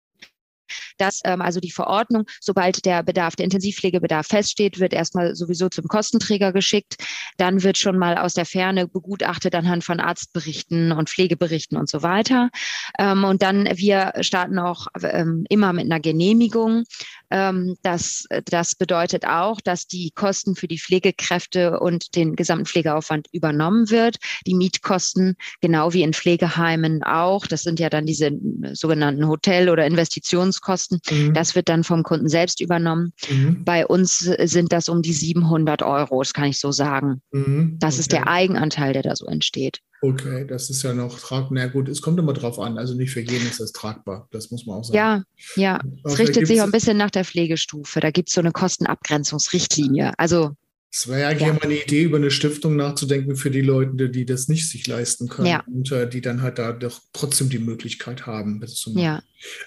dass 0.98 1.20
ähm, 1.24 1.40
also 1.40 1.60
die 1.60 1.70
Verordnung, 1.70 2.24
sobald 2.40 2.84
der 2.84 3.02
Bedarf, 3.02 3.36
der 3.36 3.44
Intensivpflegebedarf 3.44 4.26
feststeht, 4.26 4.80
wird 4.80 4.92
erstmal 4.92 5.34
sowieso 5.34 5.68
zum 5.68 5.86
Kostenträger 5.86 6.52
geschickt. 6.52 6.96
Dann 7.36 7.62
wird 7.62 7.78
schon 7.78 7.98
mal 7.98 8.18
aus 8.18 8.34
der 8.34 8.46
Ferne 8.46 8.88
begutachtet 8.88 9.54
anhand 9.54 9.84
von 9.84 10.00
Arztberichten 10.00 10.92
und 10.92 11.10
Pflegeberichten 11.10 11.76
und 11.76 11.88
so 11.88 12.02
weiter. 12.02 12.50
Ähm, 12.98 13.24
und 13.24 13.42
dann 13.42 13.68
wir 13.76 14.12
starten 14.20 14.58
auch 14.58 14.86
ähm, 15.02 15.44
immer 15.48 15.72
mit 15.72 15.84
einer 15.86 16.00
Genehmigung. 16.00 16.84
Ähm, 17.30 17.76
das, 17.82 18.24
das 18.46 18.74
bedeutet 18.74 19.26
auch, 19.26 19.60
dass 19.60 19.86
die 19.86 20.10
Kosten 20.14 20.56
für 20.56 20.68
die 20.68 20.78
Pflegekräfte 20.78 21.80
und 21.80 22.14
den 22.16 22.36
gesamten 22.36 22.66
Pflegeaufwand 22.66 23.28
übernommen 23.32 23.90
wird. 23.90 24.16
Die 24.46 24.54
Mietkosten, 24.54 25.36
genau 25.60 25.92
wie 25.92 26.02
in 26.02 26.12
Pflegeheimen 26.12 27.02
auch. 27.02 27.46
Das 27.46 27.62
sind 27.62 27.80
ja 27.80 27.90
dann 27.90 28.06
diese 28.06 28.30
sogenannten 28.72 29.28
Hotel- 29.28 29.68
oder 29.68 29.86
Investitionskosten. 29.86 31.00
Mhm. 31.10 31.34
Das 31.34 31.54
wird 31.54 31.68
dann 31.68 31.84
vom 31.84 32.02
Kunden 32.02 32.28
selbst 32.28 32.60
übernommen. 32.60 33.12
Mhm. 33.28 33.64
Bei 33.64 33.86
uns 33.86 34.18
sind 34.18 34.72
das 34.72 34.88
um 34.88 35.02
die 35.02 35.12
700 35.12 35.82
Euro, 35.82 36.20
das 36.22 36.34
kann 36.34 36.46
ich 36.46 36.58
so 36.58 36.72
sagen. 36.72 37.22
Mhm. 37.32 37.76
Das 37.78 37.94
okay. 37.94 38.00
ist 38.00 38.12
der 38.12 38.28
Eigenanteil, 38.28 38.92
der 38.92 39.02
da 39.02 39.16
so 39.16 39.26
entsteht. 39.26 39.80
Okay, 40.02 40.46
das 40.46 40.70
ist 40.70 40.82
ja 40.82 40.94
noch 40.94 41.18
tragbar. 41.18 41.50
Na 41.52 41.66
gut, 41.66 41.88
es 41.88 42.00
kommt 42.00 42.18
immer 42.18 42.32
drauf 42.32 42.58
an. 42.58 42.78
Also 42.78 42.94
nicht 42.94 43.10
für 43.10 43.20
jeden 43.20 43.46
ist 43.46 43.60
das 43.60 43.72
tragbar. 43.72 44.28
Das 44.30 44.50
muss 44.50 44.64
man 44.64 44.78
auch 44.78 44.84
sagen. 44.84 44.96
Ja, 44.96 45.22
ja. 45.56 45.80
Es 46.04 46.18
richtet 46.18 46.46
sich 46.46 46.60
auch 46.60 46.64
ein 46.64 46.70
bisschen 46.70 46.96
nach 46.96 47.10
der 47.10 47.24
Pflegestufe. 47.24 48.00
Da 48.00 48.10
gibt 48.10 48.28
es 48.30 48.34
so 48.34 48.40
eine 48.40 48.52
Kostenabgrenzungsrichtlinie. 48.52 50.12
Also. 50.16 50.52
Es 50.92 51.06
wäre 51.06 51.28
eigentlich 51.28 51.48
ja. 51.48 51.54
mal 51.54 51.62
eine 51.62 51.82
Idee, 51.82 52.02
über 52.02 52.16
eine 52.16 52.32
Stiftung 52.32 52.74
nachzudenken 52.74 53.36
für 53.36 53.50
die 53.50 53.60
Leute, 53.60 54.10
die 54.10 54.26
das 54.26 54.48
nicht 54.48 54.68
sich 54.68 54.86
leisten 54.86 55.28
können 55.28 55.46
ja. 55.46 55.64
und 55.66 55.92
äh, 55.92 56.08
die 56.08 56.20
dann 56.20 56.42
halt 56.42 56.58
da 56.58 56.72
doch 56.72 57.00
trotzdem 57.12 57.48
die 57.48 57.60
Möglichkeit 57.60 58.26
haben, 58.26 58.60
das 58.60 58.74
zu 58.74 58.90
machen. 58.90 59.04
Ja. 59.04 59.22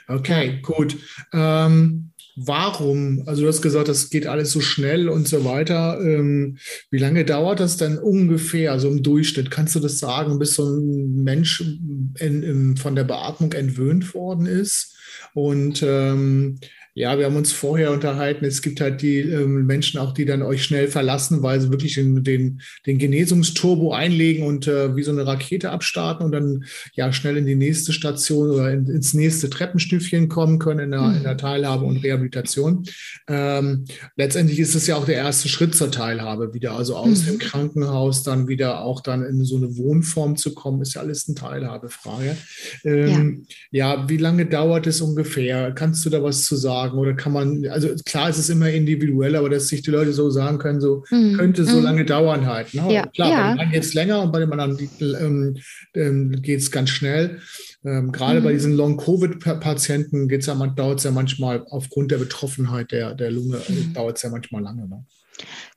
Okay, 0.08 0.60
gut. 0.62 0.98
Ähm, 1.32 2.14
Warum? 2.36 3.24
Also 3.28 3.44
du 3.44 3.48
hast 3.48 3.62
gesagt, 3.62 3.88
das 3.88 4.10
geht 4.10 4.26
alles 4.26 4.52
so 4.52 4.60
schnell 4.60 5.08
und 5.08 5.28
so 5.28 5.46
weiter. 5.46 6.00
Ähm, 6.02 6.58
wie 6.90 6.98
lange 6.98 7.26
dauert 7.26 7.60
das 7.60 7.78
denn 7.78 8.00
ungefähr, 8.00 8.72
also 8.72 8.90
im 8.90 9.04
Durchschnitt? 9.04 9.52
Kannst 9.52 9.76
du 9.76 9.80
das 9.80 10.00
sagen, 10.00 10.40
bis 10.40 10.56
so 10.56 10.66
ein 10.66 11.24
Mensch 11.24 11.62
in, 11.62 12.42
in, 12.44 12.78
von 12.78 12.96
der 12.96 13.04
Beatmung 13.04 13.54
entwöhnt 13.54 14.16
worden 14.16 14.48
ist? 14.48 14.98
Und 15.36 15.84
ähm, 15.84 16.60
ja, 16.96 17.18
wir 17.18 17.26
haben 17.26 17.36
uns 17.36 17.52
vorher 17.52 17.92
unterhalten. 17.92 18.46
Es 18.46 18.62
gibt 18.62 18.80
halt 18.80 19.02
die 19.02 19.18
ähm, 19.18 19.66
Menschen 19.66 20.00
auch, 20.00 20.14
die 20.14 20.26
dann 20.26 20.44
euch 20.44 20.64
schnell 20.64 20.88
verlassen, 20.88 21.42
weil 21.42 21.60
sie 21.60 21.72
wirklich 21.72 21.96
den, 21.96 22.24
den, 22.24 22.62
den 22.86 23.00
Genesungsturbo 23.00 23.94
einlegen 23.94 24.46
und 24.46 24.68
äh, 24.68 24.96
wie 24.96 25.02
so 25.02 25.12
eine 25.12 25.26
Rakete 25.26 25.72
abstarten 25.72 26.24
und 26.24 26.32
dann 26.34 26.66
ja 26.94 27.12
schnell 27.12 27.38
in 27.38 27.48
die 27.48 27.56
nächste 27.56 27.94
Station 27.94 28.52
oder 28.52 28.72
in, 28.72 28.86
ins 28.86 29.16
nächste 29.16 29.50
Treppenstüfchen 29.50 30.30
kommen 30.30 30.60
können 30.60 30.82
in 30.82 30.92
der, 30.92 31.02
mhm. 31.02 31.18
in 31.18 31.24
der 31.24 31.38
Teilhabe 31.38 31.84
und 31.84 32.04
Rehabilitation. 32.04 32.86
Ähm, 33.28 33.86
letztendlich 34.16 34.60
ist 34.60 34.76
es 34.76 34.86
ja 34.86 34.96
auch 34.96 35.06
der 35.06 35.16
erste 35.16 35.50
Schritt 35.50 35.74
zur 35.74 35.90
Teilhabe 35.90 36.54
wieder. 36.54 36.74
Also 36.74 36.96
aus 36.96 37.24
mhm. 37.24 37.26
dem 37.26 37.38
Krankenhaus 37.40 38.22
dann 38.22 38.48
wieder 38.48 38.84
auch 38.84 39.02
dann 39.02 39.26
in 39.26 39.44
so 39.46 39.58
eine 39.58 39.78
Wohnform 39.78 40.36
zu 40.36 40.54
kommen, 40.54 40.84
ist 40.84 40.94
ja 40.94 41.02
alles 41.02 41.28
eine 41.28 41.34
Teilhabefrage. 41.34 42.38
Ähm, 42.84 43.48
ja. 43.72 43.96
ja, 43.96 44.10
wie 44.10 44.18
lange 44.18 44.46
dauert 44.46 44.86
es 44.86 45.02
ungefähr? 45.02 45.72
Kannst 45.72 46.06
du 46.06 46.12
da 46.12 46.22
was 46.22 46.46
zu 46.46 46.56
sagen? 46.56 46.83
Sagen? 46.84 46.98
Oder 46.98 47.14
kann 47.14 47.34
man, 47.34 47.66
also 47.68 47.90
klar, 48.06 48.30
es 48.30 48.38
ist 48.38 48.50
immer 48.50 48.70
individuell, 48.70 49.36
aber 49.36 49.50
dass 49.50 49.68
sich 49.68 49.82
die 49.82 49.92
Leute 49.92 50.14
so 50.14 50.30
sagen 50.30 50.58
können, 50.58 50.82
so 50.82 51.04
mhm. 51.10 51.38
könnte 51.38 51.66
so 51.66 51.78
mhm. 51.78 51.84
lange 51.84 52.06
dauern 52.06 52.46
halt. 52.46 52.74
Ne? 52.74 52.94
Ja. 52.94 53.06
Klar, 53.08 53.30
ja. 53.30 53.38
bei 53.38 53.52
dem 53.52 53.60
einen 53.60 53.72
geht 53.72 53.84
es 53.84 53.94
länger 53.94 54.22
und 54.22 54.32
bei 54.32 54.40
dem 54.40 54.52
anderen 54.52 54.90
ähm, 55.02 55.58
ähm, 55.96 56.42
geht 56.42 56.60
es 56.60 56.72
ganz 56.72 56.90
schnell. 56.90 57.40
Ähm, 57.86 58.12
gerade 58.12 58.40
mhm. 58.40 58.44
bei 58.44 58.54
diesen 58.54 58.76
Long-Covid-Patienten 58.76 60.30
ja, 60.30 60.68
dauert 60.68 61.00
es 61.00 61.04
ja 61.04 61.12
manchmal 61.12 61.66
aufgrund 61.70 62.12
der 62.12 62.18
Betroffenheit 62.18 62.92
der, 62.92 63.14
der 63.16 63.32
Lunge, 63.32 63.58
äh, 63.68 63.72
mhm. 63.72 63.94
dauert 63.94 64.18
es 64.18 64.24
ja 64.24 64.30
manchmal 64.30 64.62
lange. 64.62 64.88
Ne? 64.88 65.06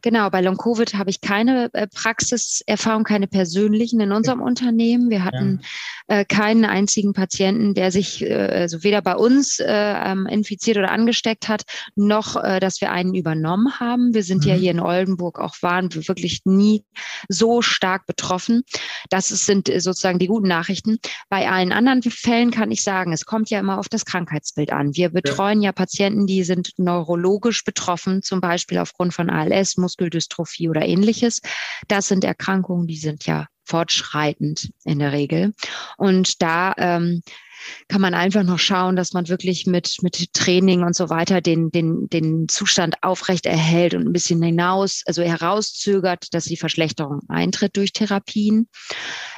Genau, 0.02 0.30
bei 0.30 0.40
Long 0.40 0.56
Covid 0.56 0.94
habe 0.94 1.10
ich 1.10 1.20
keine 1.20 1.70
äh, 1.72 1.86
Praxiserfahrung, 1.88 3.04
keine 3.04 3.26
persönlichen 3.26 3.98
in 4.00 4.12
unserem 4.12 4.40
ja. 4.40 4.46
Unternehmen. 4.46 5.10
Wir 5.10 5.25
hatten 5.25 5.60
ja. 6.08 6.18
äh, 6.18 6.25
keinen 6.25 6.64
einzigen 6.64 7.12
Patienten, 7.12 7.75
der 7.75 7.90
sich 7.90 8.22
äh, 8.22 8.34
also 8.34 8.84
weder 8.84 9.02
bei 9.02 9.16
uns 9.16 9.58
äh, 9.58 9.66
ähm, 9.66 10.26
infiziert 10.26 10.76
oder 10.76 10.90
angesteckt 10.90 11.48
hat, 11.48 11.62
noch 11.96 12.36
äh, 12.36 12.60
dass 12.60 12.80
wir 12.80 12.92
einen 12.92 13.14
übernommen 13.14 13.80
haben. 13.80 14.14
Wir 14.14 14.22
sind 14.22 14.44
mhm. 14.44 14.50
ja 14.50 14.54
hier 14.54 14.70
in 14.70 14.80
Oldenburg 14.80 15.40
auch 15.40 15.56
waren 15.62 15.92
wir 15.92 16.06
wirklich 16.06 16.42
nie 16.44 16.84
so 17.28 17.62
stark 17.62 18.06
betroffen. 18.06 18.62
Das 19.10 19.28
sind 19.28 19.68
äh, 19.68 19.80
sozusagen 19.80 20.18
die 20.18 20.28
guten 20.28 20.48
Nachrichten. 20.48 20.98
Bei 21.28 21.50
allen 21.50 21.72
anderen 21.72 22.02
Fällen 22.02 22.50
kann 22.50 22.70
ich 22.70 22.82
sagen, 22.82 23.12
es 23.12 23.25
kommt 23.25 23.50
ja 23.50 23.58
immer 23.58 23.78
auf 23.78 23.88
das 23.88 24.04
Krankheitsbild 24.04 24.72
an. 24.72 24.94
Wir 24.94 25.08
betreuen 25.08 25.62
ja, 25.62 25.70
ja 25.70 25.72
Patienten, 25.72 26.26
die 26.26 26.44
sind 26.44 26.72
neurologisch 26.76 27.64
betroffen, 27.64 28.22
zum 28.22 28.40
Beispiel 28.40 28.78
aufgrund 28.78 29.14
von 29.14 29.30
ALS, 29.30 29.46
Muskeldystrophie 29.76 30.69
oder 30.69 30.87
ähnliches. 30.87 31.41
Das 31.88 32.09
sind 32.09 32.25
Erkrankungen, 32.25 32.87
die 32.87 32.97
sind 32.97 33.26
ja 33.26 33.47
fortschreitend 33.65 34.71
in 34.85 34.99
der 34.99 35.12
Regel. 35.12 35.53
Und 35.97 36.41
da 36.41 36.73
ähm, 36.79 37.23
kann 37.88 38.00
man 38.00 38.15
einfach 38.15 38.43
noch 38.43 38.59
schauen, 38.59 38.97
dass 38.97 39.12
man 39.12 39.29
wirklich 39.29 39.67
mit, 39.67 39.97
mit 40.03 40.33
Training 40.33 40.83
und 40.83 40.95
so 40.95 41.11
weiter 41.11 41.41
den, 41.41 41.71
den, 41.71 42.09
den 42.09 42.49
Zustand 42.49 43.03
aufrecht 43.03 43.47
erhält 43.47 43.95
und 43.95 44.07
ein 44.07 44.12
bisschen 44.12 44.43
hinaus, 44.43 45.03
also 45.07 45.23
herauszögert, 45.23 46.33
dass 46.33 46.45
die 46.45 46.57
Verschlechterung 46.57 47.21
eintritt 47.29 47.76
durch 47.76 47.93
Therapien. 47.93 48.69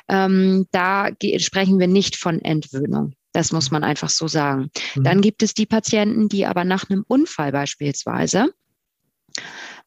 Ähm, 0.08 0.66
da 0.72 1.08
sprechen 1.38 1.78
wir 1.78 1.88
nicht 1.88 2.16
von 2.16 2.40
Entwöhnung. 2.40 3.14
Das 3.32 3.52
muss 3.52 3.70
man 3.70 3.84
einfach 3.84 4.08
so 4.08 4.26
sagen. 4.26 4.70
Mhm. 4.94 5.04
Dann 5.04 5.20
gibt 5.20 5.42
es 5.42 5.54
die 5.54 5.66
Patienten, 5.66 6.28
die 6.28 6.46
aber 6.46 6.64
nach 6.64 6.88
einem 6.88 7.04
Unfall 7.06 7.52
beispielsweise 7.52 8.52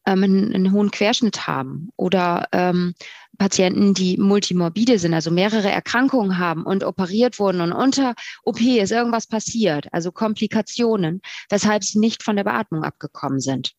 ähm, 0.06 0.22
einen, 0.24 0.54
einen, 0.54 0.72
hohen 0.72 0.90
Querschnitt 0.90 1.46
haben 1.46 1.90
oder 1.96 2.48
ähm, 2.52 2.94
Patienten, 3.38 3.94
die 3.94 4.16
multimorbide 4.18 4.98
sind, 4.98 5.14
also 5.14 5.30
mehrere 5.30 5.70
Erkrankungen 5.70 6.38
haben 6.38 6.64
und 6.64 6.84
operiert 6.84 7.38
wurden 7.38 7.60
und 7.60 7.72
unter 7.72 8.14
OP 8.44 8.60
ist 8.60 8.92
irgendwas 8.92 9.26
passiert, 9.26 9.88
also 9.92 10.12
Komplikationen, 10.12 11.22
weshalb 11.48 11.84
sie 11.84 11.98
nicht 11.98 12.22
von 12.22 12.36
der 12.36 12.44
Beatmung 12.44 12.84
abgekommen 12.84 13.40
sind. 13.40 13.72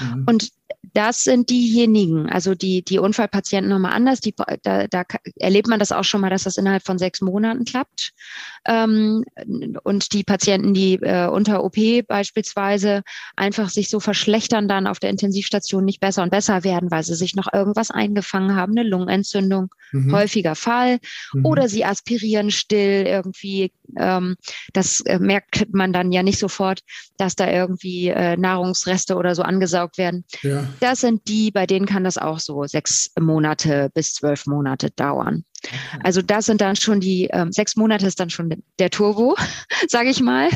Mhm. 0.00 0.24
Und 0.26 0.50
das 0.92 1.22
sind 1.22 1.50
diejenigen, 1.50 2.28
also 2.28 2.54
die, 2.54 2.82
die 2.82 2.98
Unfallpatienten 2.98 3.70
nochmal 3.70 3.92
anders, 3.92 4.20
die, 4.20 4.34
da, 4.62 4.86
da 4.88 5.04
erlebt 5.36 5.68
man 5.68 5.78
das 5.78 5.92
auch 5.92 6.04
schon 6.04 6.20
mal, 6.20 6.30
dass 6.30 6.44
das 6.44 6.56
innerhalb 6.56 6.84
von 6.84 6.98
sechs 6.98 7.20
Monaten 7.20 7.64
klappt. 7.64 8.12
Ähm, 8.66 9.24
und 9.84 10.12
die 10.12 10.24
Patienten, 10.24 10.74
die 10.74 10.94
äh, 10.94 11.28
unter 11.28 11.64
OP 11.64 11.76
beispielsweise 12.06 13.02
einfach 13.36 13.70
sich 13.70 13.88
so 13.88 14.00
verschlechtern, 14.00 14.68
dann 14.68 14.86
auf 14.86 14.98
der 14.98 15.10
Intensivstation 15.10 15.84
nicht 15.84 16.00
besser 16.00 16.22
und 16.22 16.30
besser 16.30 16.64
werden, 16.64 16.90
weil 16.90 17.04
sie 17.04 17.14
sich 17.14 17.34
noch 17.34 17.52
irgendwas 17.52 17.90
eingefangen 17.90 18.56
haben, 18.56 18.76
eine 18.76 18.88
Lungenentzündung, 18.88 19.70
mhm. 19.92 20.12
häufiger 20.12 20.54
Fall, 20.56 20.98
mhm. 21.32 21.46
oder 21.46 21.68
sie 21.68 21.84
aspirieren 21.84 22.50
still 22.50 23.06
irgendwie. 23.06 23.72
Ähm, 23.96 24.36
das 24.72 25.00
äh, 25.00 25.18
merkt 25.18 25.72
man 25.72 25.92
dann 25.92 26.12
ja 26.12 26.22
nicht 26.22 26.38
sofort, 26.38 26.80
dass 27.16 27.36
da 27.36 27.50
irgendwie 27.50 28.08
äh, 28.08 28.36
Nahrungsreste 28.36 29.16
oder 29.16 29.34
so 29.34 29.42
angesaugt 29.42 29.98
werden. 29.98 30.24
Ja. 30.42 30.59
Das 30.80 31.00
sind 31.00 31.26
die, 31.28 31.50
bei 31.50 31.66
denen 31.66 31.86
kann 31.86 32.04
das 32.04 32.18
auch 32.18 32.38
so 32.38 32.64
sechs 32.64 33.10
Monate 33.18 33.90
bis 33.94 34.14
zwölf 34.14 34.46
Monate 34.46 34.90
dauern. 34.90 35.44
Also 36.02 36.22
das 36.22 36.46
sind 36.46 36.60
dann 36.60 36.76
schon 36.76 37.00
die, 37.00 37.28
ähm, 37.32 37.52
sechs 37.52 37.76
Monate 37.76 38.06
ist 38.06 38.20
dann 38.20 38.30
schon 38.30 38.62
der 38.78 38.90
Turbo, 38.90 39.36
sage 39.88 40.10
ich 40.10 40.20
mal. 40.20 40.48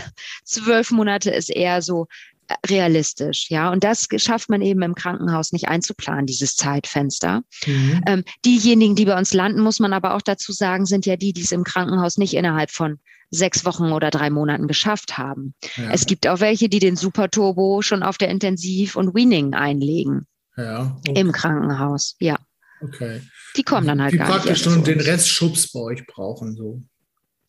Zwölf 0.44 0.90
Monate 0.90 1.30
ist 1.30 1.50
eher 1.50 1.82
so 1.82 2.06
äh, 2.48 2.54
realistisch, 2.66 3.50
ja. 3.50 3.70
Und 3.70 3.84
das 3.84 4.08
schafft 4.16 4.48
man 4.48 4.62
eben 4.62 4.82
im 4.82 4.94
Krankenhaus 4.94 5.52
nicht 5.52 5.68
einzuplanen, 5.68 6.26
dieses 6.26 6.56
Zeitfenster. 6.56 7.42
Mhm. 7.66 8.00
Ähm, 8.06 8.24
diejenigen, 8.44 8.96
die 8.96 9.04
bei 9.04 9.18
uns 9.18 9.34
landen, 9.34 9.60
muss 9.60 9.80
man 9.80 9.92
aber 9.92 10.14
auch 10.14 10.22
dazu 10.22 10.52
sagen, 10.52 10.86
sind 10.86 11.06
ja 11.06 11.16
die, 11.16 11.32
die 11.32 11.42
es 11.42 11.52
im 11.52 11.64
Krankenhaus 11.64 12.16
nicht 12.16 12.34
innerhalb 12.34 12.70
von 12.70 12.98
sechs 13.30 13.64
Wochen 13.64 13.92
oder 13.92 14.10
drei 14.10 14.30
Monaten 14.30 14.68
geschafft 14.68 15.18
haben. 15.18 15.54
Ja. 15.76 15.90
Es 15.90 16.06
gibt 16.06 16.26
auch 16.26 16.40
welche, 16.40 16.68
die 16.68 16.78
den 16.78 16.96
Superturbo 16.96 17.82
schon 17.82 18.02
auf 18.02 18.18
der 18.18 18.28
Intensiv- 18.28 18.96
und 18.96 19.14
Weaning 19.14 19.54
einlegen. 19.54 20.26
Ja, 20.56 20.96
okay. 21.00 21.20
Im 21.20 21.32
Krankenhaus, 21.32 22.16
ja. 22.20 22.36
Okay. 22.80 23.22
Die 23.56 23.62
kommen 23.62 23.86
dann 23.86 24.02
halt 24.02 24.12
die 24.12 24.18
gar 24.18 24.28
praktisch 24.28 24.50
nicht. 24.50 24.60
Die 24.60 24.68
praktisch 24.68 24.84
schon 24.84 24.84
den 24.84 25.00
Rest 25.00 25.28
Schubs 25.28 25.72
bei 25.72 25.80
euch 25.80 26.06
brauchen, 26.06 26.54
so. 26.54 26.82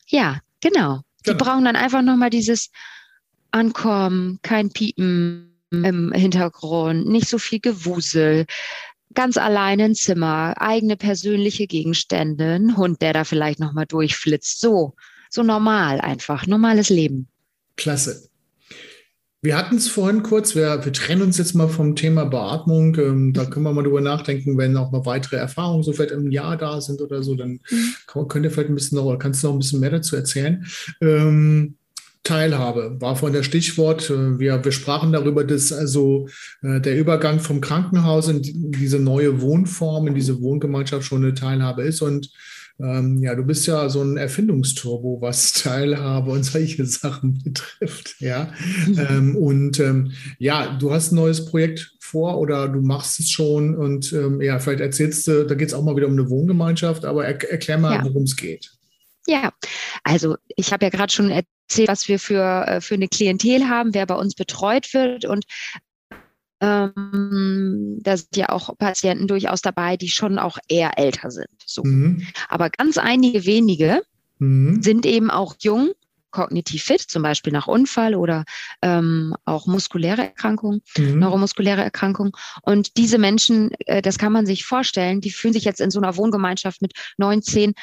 Ja, 0.08 0.39
genau. 0.62 1.01
Die 1.25 1.32
ja. 1.32 1.36
brauchen 1.36 1.65
dann 1.65 1.75
einfach 1.75 2.01
nochmal 2.01 2.29
dieses, 2.29 2.70
Ankommen, 3.55 4.39
kein 4.41 4.70
Piepen 4.70 5.58
im 5.72 6.12
Hintergrund, 6.12 7.08
nicht 7.08 7.29
so 7.29 7.38
viel 7.38 7.62
Gewusel, 7.62 8.46
ganz 9.13 9.38
allein 9.38 9.79
ein 9.79 9.96
Zimmer, 9.96 10.55
eigene 10.58 10.98
persönliche 10.98 11.65
Gegenstände, 11.65 12.55
ein 12.55 12.75
Hund, 12.75 13.01
der 13.01 13.13
da 13.13 13.24
vielleicht 13.24 13.62
nochmal 13.62 13.86
durchflitzt. 13.86 14.60
So, 14.60 14.96
so 15.35 15.43
normal 15.43 16.01
einfach, 16.01 16.47
normales 16.47 16.89
Leben. 16.89 17.27
Klasse. 17.77 18.29
Wir 19.41 19.55
hatten 19.55 19.75
es 19.75 19.87
vorhin 19.87 20.23
kurz, 20.23 20.55
wir, 20.55 20.83
wir, 20.83 20.91
trennen 20.91 21.21
uns 21.21 21.37
jetzt 21.37 21.53
mal 21.53 21.67
vom 21.67 21.95
Thema 21.95 22.25
Beatmung. 22.25 22.97
Ähm, 22.97 23.31
da 23.31 23.45
können 23.45 23.65
wir 23.65 23.73
mal 23.73 23.83
drüber 23.83 24.01
nachdenken, 24.01 24.57
wenn 24.57 24.75
auch 24.75 24.91
mal 24.91 25.05
weitere 25.05 25.35
Erfahrungen 25.35 25.83
so 25.83 25.93
vielleicht 25.93 26.13
im 26.13 26.31
Jahr 26.31 26.57
da 26.57 26.81
sind 26.81 26.99
oder 26.99 27.21
so, 27.21 27.35
dann 27.35 27.59
mhm. 27.69 28.27
könnt 28.27 28.43
ihr 28.43 28.49
vielleicht 28.49 28.69
ein 28.69 28.75
bisschen 28.75 28.97
noch, 28.97 29.05
oder 29.05 29.19
kannst 29.19 29.43
du 29.43 29.47
noch 29.47 29.53
ein 29.53 29.59
bisschen 29.59 29.81
mehr 29.81 29.91
dazu 29.91 30.15
erzählen. 30.15 30.65
Ähm, 30.99 31.75
Teilhabe 32.25 32.97
war 32.99 33.15
von 33.15 33.33
der 33.33 33.43
Stichwort. 33.43 34.09
Äh, 34.09 34.39
wir, 34.39 34.65
wir 34.65 34.71
sprachen 34.71 35.13
darüber, 35.13 35.43
dass 35.43 35.71
also 35.71 36.27
äh, 36.63 36.81
der 36.81 36.97
Übergang 36.97 37.39
vom 37.39 37.61
Krankenhaus 37.61 38.27
in 38.27 38.41
diese 38.71 38.99
neue 38.99 39.41
Wohnform, 39.41 40.07
in 40.07 40.15
diese 40.15 40.41
Wohngemeinschaft 40.41 41.05
schon 41.05 41.23
eine 41.23 41.35
Teilhabe 41.35 41.83
ist. 41.83 42.01
Und 42.01 42.31
ähm, 42.79 43.24
ja, 43.24 43.36
du 43.36 43.44
bist 43.44 43.67
ja 43.67 43.88
so 43.89 44.01
ein 44.01 44.17
Erfindungsturbo, 44.17 45.22
was 45.22 45.53
Teilhabe 45.63 46.32
und 46.32 46.44
solche 46.44 46.86
Sachen 46.86 47.41
betrifft. 47.44 48.15
Ja, 48.20 48.53
ähm, 48.88 49.36
und 49.36 49.79
ähm, 49.79 50.12
ja, 50.38 50.77
du 50.77 50.91
hast 50.91 51.12
ein 51.12 51.15
neues 51.15 51.46
Projekt 51.46 51.94
vor 52.00 52.38
oder 52.38 52.67
du 52.67 52.82
machst 52.82 53.20
es 53.20 53.29
schon 53.29 53.75
und 53.75 54.12
ähm, 54.13 54.41
ja, 54.41 54.60
vielleicht 54.60 54.82
erzählst 54.82 55.27
du, 55.27 55.46
da 55.46 55.55
geht 55.55 55.70
es 55.70 55.74
auch 55.74 55.84
mal 55.84 55.96
wieder 55.96 56.08
um 56.08 56.13
eine 56.13 56.29
Wohngemeinschaft, 56.29 57.05
aber 57.05 57.25
er, 57.25 57.51
erklär 57.51 57.77
mal, 57.77 57.96
ja. 57.96 58.03
worum 58.03 58.24
es 58.24 58.36
geht. 58.36 58.72
Ja, 59.27 59.51
also 60.03 60.36
ich 60.55 60.72
habe 60.72 60.86
ja 60.86 60.89
gerade 60.89 61.12
schon 61.12 61.32
erzählt, 61.32 61.88
was 61.88 62.08
wir 62.08 62.20
für, 62.20 62.67
äh, 62.67 62.82
für 62.82 62.94
eine 62.94 63.08
Klientel 63.08 63.67
haben, 63.67 63.94
wer 63.94 64.05
bei 64.05 64.15
uns 64.15 64.36
betreut 64.36 64.94
wird. 64.94 65.25
Und 65.25 65.46
ähm, 66.62 68.00
da 68.01 68.17
sind 68.17 68.35
ja 68.38 68.50
auch 68.50 68.77
Patienten 68.77 69.27
durchaus 69.27 69.62
dabei, 69.62 69.97
die 69.97 70.09
schon 70.09 70.39
auch 70.39 70.57
eher 70.67 70.97
älter 70.97 71.31
sind. 71.31 71.50
So. 71.65 71.83
Mhm. 71.83 72.25
Aber 72.50 72.69
ganz 72.69 72.97
einige 72.97 73.45
wenige 73.45 74.03
mhm. 74.39 74.81
sind 74.81 75.05
eben 75.05 75.29
auch 75.29 75.55
jung 75.59 75.91
kognitiv 76.35 76.83
fit, 76.83 77.01
zum 77.01 77.23
Beispiel 77.23 77.53
nach 77.53 77.67
Unfall 77.67 78.13
oder 78.13 78.43
ähm, 78.81 79.35
auch 79.45 79.67
muskuläre 79.67 80.21
Erkrankungen, 80.23 80.81
mhm. 80.97 81.19
neuromuskuläre 81.19 81.81
Erkrankungen. 81.81 82.33
Und 82.61 82.97
diese 82.97 83.17
Menschen, 83.17 83.71
äh, 83.85 84.01
das 84.01 84.17
kann 84.17 84.33
man 84.33 84.45
sich 84.45 84.65
vorstellen, 84.65 85.21
die 85.21 85.31
fühlen 85.31 85.53
sich 85.53 85.63
jetzt 85.63 85.79
in 85.79 85.91
so 85.91 85.99
einer 85.99 86.17
Wohngemeinschaft 86.17 86.81
mit 86.81 86.91
19 87.17 87.73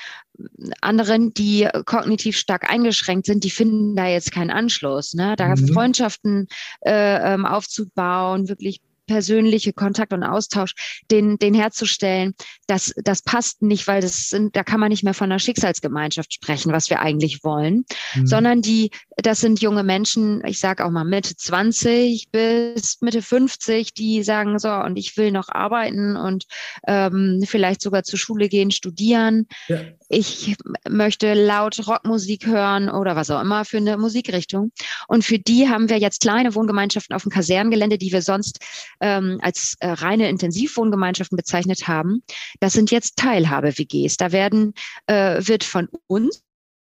anderen, 0.80 1.32
die 1.32 1.68
kognitiv 1.86 2.36
stark 2.36 2.70
eingeschränkt 2.70 3.26
sind, 3.26 3.44
die 3.44 3.50
finden 3.50 3.96
da 3.96 4.06
jetzt 4.06 4.32
keinen 4.32 4.50
Anschluss. 4.50 5.14
Ne? 5.14 5.34
Da 5.36 5.48
mhm. 5.48 5.68
Freundschaften 5.68 6.48
äh, 6.80 7.34
ähm, 7.34 7.46
aufzubauen, 7.46 8.48
wirklich 8.48 8.80
persönliche 9.06 9.72
Kontakt 9.72 10.12
und 10.12 10.22
Austausch, 10.22 10.74
den, 11.10 11.38
den 11.38 11.54
herzustellen, 11.54 12.34
das, 12.66 12.94
das 12.96 13.22
passt 13.22 13.62
nicht, 13.62 13.86
weil 13.86 14.00
das 14.00 14.28
sind, 14.28 14.56
da 14.56 14.64
kann 14.64 14.80
man 14.80 14.90
nicht 14.90 15.04
mehr 15.04 15.14
von 15.14 15.30
einer 15.30 15.38
Schicksalsgemeinschaft 15.38 16.32
sprechen, 16.32 16.72
was 16.72 16.90
wir 16.90 17.00
eigentlich 17.00 17.44
wollen, 17.44 17.84
mhm. 18.14 18.26
sondern 18.26 18.62
die, 18.62 18.90
das 19.16 19.40
sind 19.40 19.60
junge 19.60 19.82
Menschen, 19.82 20.42
ich 20.46 20.58
sage 20.58 20.84
auch 20.84 20.90
mal 20.90 21.04
Mitte 21.04 21.36
20 21.36 22.30
bis 22.30 23.00
Mitte 23.00 23.22
50, 23.22 23.94
die 23.94 24.22
sagen 24.22 24.58
so, 24.58 24.70
und 24.70 24.96
ich 24.96 25.16
will 25.16 25.32
noch 25.32 25.48
arbeiten 25.48 26.16
und 26.16 26.44
ähm, 26.86 27.42
vielleicht 27.46 27.82
sogar 27.82 28.02
zur 28.04 28.18
Schule 28.18 28.48
gehen, 28.48 28.70
studieren. 28.70 29.46
Ja. 29.68 29.80
Ich 30.14 30.54
möchte 30.86 31.32
laut 31.32 31.88
Rockmusik 31.88 32.46
hören 32.46 32.90
oder 32.90 33.16
was 33.16 33.30
auch 33.30 33.40
immer 33.40 33.64
für 33.64 33.78
eine 33.78 33.96
Musikrichtung. 33.96 34.70
Und 35.08 35.24
für 35.24 35.38
die 35.38 35.70
haben 35.70 35.88
wir 35.88 35.96
jetzt 35.96 36.20
kleine 36.20 36.54
Wohngemeinschaften 36.54 37.16
auf 37.16 37.22
dem 37.22 37.30
Kasernengelände, 37.30 37.96
die 37.96 38.12
wir 38.12 38.20
sonst 38.20 38.58
ähm, 39.00 39.38
als 39.40 39.74
äh, 39.80 39.88
reine 39.88 40.28
Intensivwohngemeinschaften 40.28 41.36
bezeichnet 41.36 41.88
haben. 41.88 42.22
Das 42.60 42.74
sind 42.74 42.90
jetzt 42.90 43.16
Teilhabe-WGs. 43.16 44.18
Da 44.18 44.32
werden, 44.32 44.74
äh, 45.06 45.40
wird 45.46 45.64
von 45.64 45.88
uns 46.08 46.42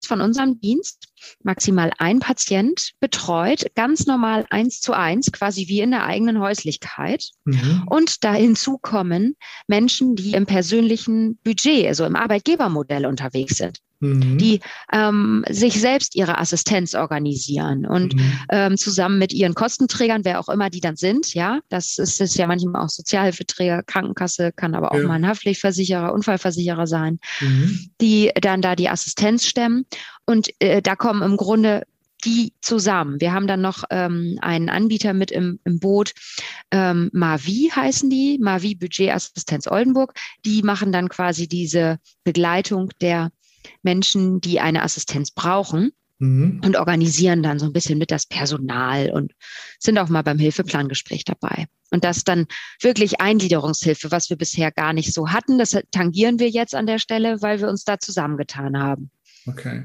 von 0.07 0.23
unserem 0.23 0.59
Dienst 0.61 1.12
maximal 1.43 1.93
ein 1.99 2.21
Patient 2.21 2.93
betreut, 3.00 3.67
ganz 3.75 4.07
normal 4.07 4.47
eins 4.50 4.81
zu 4.81 4.93
eins, 4.93 5.33
quasi 5.33 5.69
wie 5.69 5.81
in 5.81 5.91
der 5.91 6.05
eigenen 6.05 6.41
Häuslichkeit. 6.41 7.31
Mhm. 7.45 7.85
Und 7.87 8.25
da 8.25 8.35
hinzu 8.35 8.79
kommen 8.79 9.37
Menschen, 9.67 10.17
die 10.17 10.33
im 10.33 10.47
persönlichen 10.47 11.38
Budget, 11.45 11.87
also 11.87 12.05
im 12.05 12.17
Arbeitgebermodell 12.17 13.07
unterwegs 13.07 13.57
sind 13.57 13.81
mhm. 14.02 14.38
die 14.38 14.61
ähm, 14.93 15.45
sich 15.49 15.81
selbst 15.81 16.14
ihre 16.14 16.38
Assistenz 16.38 16.95
organisieren 16.95 17.87
und 17.87 18.14
mhm. 18.14 18.33
ähm, 18.50 18.76
zusammen 18.76 19.19
mit 19.19 19.33
ihren 19.33 19.55
Kostenträgern, 19.55 20.25
wer 20.25 20.41
auch 20.41 20.49
immer 20.49 20.69
die 20.69 20.81
dann 20.81 20.97
sind, 20.97 21.33
ja, 21.35 21.61
das 21.69 21.99
ist, 21.99 22.21
ist 22.21 22.37
ja 22.37 22.47
manchmal 22.47 22.83
auch 22.83 22.88
Sozialhilfeträger, 22.88 23.83
Krankenkasse, 23.85 24.52
kann 24.52 24.75
aber 24.75 24.93
auch 24.93 24.99
ja. 24.99 25.07
mal 25.07 25.14
ein 25.14 25.26
Haftpflichtversicherer, 25.26 26.12
Unfallversicherer 26.12 26.87
sein, 26.87 27.19
mhm. 27.41 27.91
die 28.00 28.31
dann 28.41 28.61
da 28.61 28.76
die 28.76 28.88
Assistenz 28.88 29.47
stemmen. 29.47 29.87
Und 30.26 30.49
äh, 30.61 30.82
da 30.82 30.97
kommen 30.97 31.23
im 31.23 31.37
Grunde 31.37 31.85
die 32.25 32.52
zusammen. 32.61 33.21
Wir 33.21 33.32
haben 33.32 33.47
dann 33.47 33.61
noch 33.61 33.85
ähm, 33.91 34.39
einen 34.41 34.69
Anbieter 34.69 35.13
mit 35.13 35.30
im, 35.30 35.58
im 35.65 35.80
Boot, 35.80 36.13
ähm, 36.71 37.11
Mavi 37.13 37.71
heißen 37.75 38.08
die, 38.11 38.39
Mavi 38.41 38.75
Budgetassistenz 38.75 39.67
Oldenburg. 39.67 40.15
Die 40.45 40.63
machen 40.63 40.93
dann 40.93 41.08
quasi 41.08 41.49
diese 41.49 41.99
Begleitung 42.25 42.91
der 43.00 43.32
Menschen, 43.82 44.41
die 44.41 44.61
eine 44.61 44.82
Assistenz 44.82 45.30
brauchen 45.30 45.93
mhm. 46.19 46.61
und 46.65 46.76
organisieren 46.76 47.43
dann 47.43 47.58
so 47.58 47.67
ein 47.67 47.73
bisschen 47.73 47.99
mit 47.99 48.11
das 48.11 48.26
Personal 48.26 49.11
und 49.11 49.32
sind 49.78 49.99
auch 49.99 50.08
mal 50.08 50.23
beim 50.23 50.39
Hilfeplangespräch 50.39 51.25
dabei. 51.25 51.67
Und 51.91 52.04
das 52.04 52.25
dann 52.25 52.47
wirklich 52.80 53.21
Eingliederungshilfe, 53.21 54.11
was 54.11 54.30
wir 54.30 54.37
bisher 54.37 54.73
gar 54.73 54.93
nicht 54.93 55.13
so 55.13 55.30
hatten. 55.30 55.58
Das 55.58 55.76
tangieren 55.91 56.39
wir 56.39 56.49
jetzt 56.49 56.75
an 56.75 56.87
der 56.87 56.99
Stelle, 56.99 57.43
weil 57.43 57.61
wir 57.61 57.69
uns 57.69 57.85
da 57.85 57.99
zusammengetan 57.99 58.78
haben. 58.78 59.11
Okay. 59.47 59.85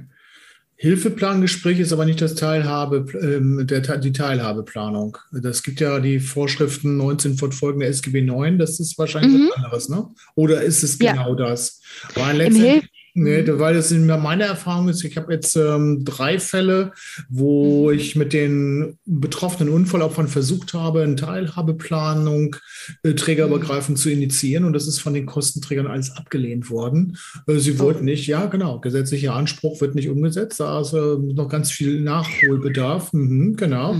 Hilfeplangespräch 0.79 1.79
ist 1.79 1.91
aber 1.91 2.05
nicht 2.05 2.21
das 2.21 2.35
Teilhabe, 2.35 3.05
ähm, 3.19 3.65
der, 3.65 3.81
die 3.97 4.11
Teilhabeplanung. 4.11 5.17
Das 5.31 5.63
gibt 5.63 5.79
ja 5.79 5.99
die 5.99 6.19
Vorschriften 6.19 6.97
19 6.97 7.35
fortfolgende 7.35 7.87
SGB 7.87 8.21
9, 8.21 8.59
das 8.59 8.79
ist 8.79 8.97
wahrscheinlich 8.99 9.41
mhm. 9.41 9.49
was 9.49 9.57
anderes, 9.57 9.89
ne? 9.89 10.07
Oder 10.35 10.61
ist 10.61 10.83
es 10.83 10.99
genau 10.99 11.29
ja. 11.29 11.47
das? 11.47 11.81
Weil 12.13 12.37
letztendlich, 12.37 12.89
Nee, 13.19 13.41
mhm. 13.41 13.57
weil 13.57 13.73
das 13.73 13.91
in 13.91 14.05
meiner 14.05 14.45
Erfahrung 14.45 14.89
ist, 14.89 15.03
ich 15.03 15.17
habe 15.17 15.33
jetzt 15.33 15.55
ähm, 15.55 16.05
drei 16.05 16.37
Fälle, 16.37 16.91
wo 17.29 17.87
mhm. 17.87 17.97
ich 17.97 18.15
mit 18.15 18.31
den 18.31 18.99
betroffenen 19.07 19.73
Unfallopfern 19.73 20.27
versucht 20.27 20.75
habe, 20.75 21.01
eine 21.01 21.15
Teilhabeplanung 21.15 22.55
äh, 23.01 23.13
trägerübergreifend 23.15 23.97
mhm. 23.97 24.01
zu 24.01 24.11
initiieren 24.11 24.65
und 24.65 24.73
das 24.73 24.85
ist 24.85 24.99
von 24.99 25.15
den 25.15 25.25
Kostenträgern 25.25 25.87
alles 25.87 26.15
abgelehnt 26.15 26.69
worden. 26.69 27.17
Äh, 27.47 27.57
sie 27.57 27.73
oh. 27.73 27.79
wollten 27.79 28.05
nicht, 28.05 28.27
ja 28.27 28.45
genau, 28.45 28.79
gesetzlicher 28.79 29.33
Anspruch 29.33 29.81
wird 29.81 29.95
nicht 29.95 30.09
umgesetzt, 30.09 30.59
da 30.59 30.79
ist 30.79 30.93
äh, 30.93 31.17
noch 31.17 31.49
ganz 31.49 31.71
viel 31.71 31.99
Nachholbedarf. 32.01 33.13
Mhm, 33.13 33.55
genau. 33.55 33.95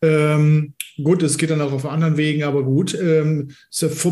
Ähm, 0.00 0.74
gut, 1.02 1.22
es 1.22 1.38
geht 1.38 1.50
dann 1.50 1.60
auch 1.60 1.72
auf 1.72 1.86
anderen 1.86 2.16
Wegen, 2.16 2.42
aber 2.42 2.62
gut. 2.62 2.94
Ähm, 2.94 3.50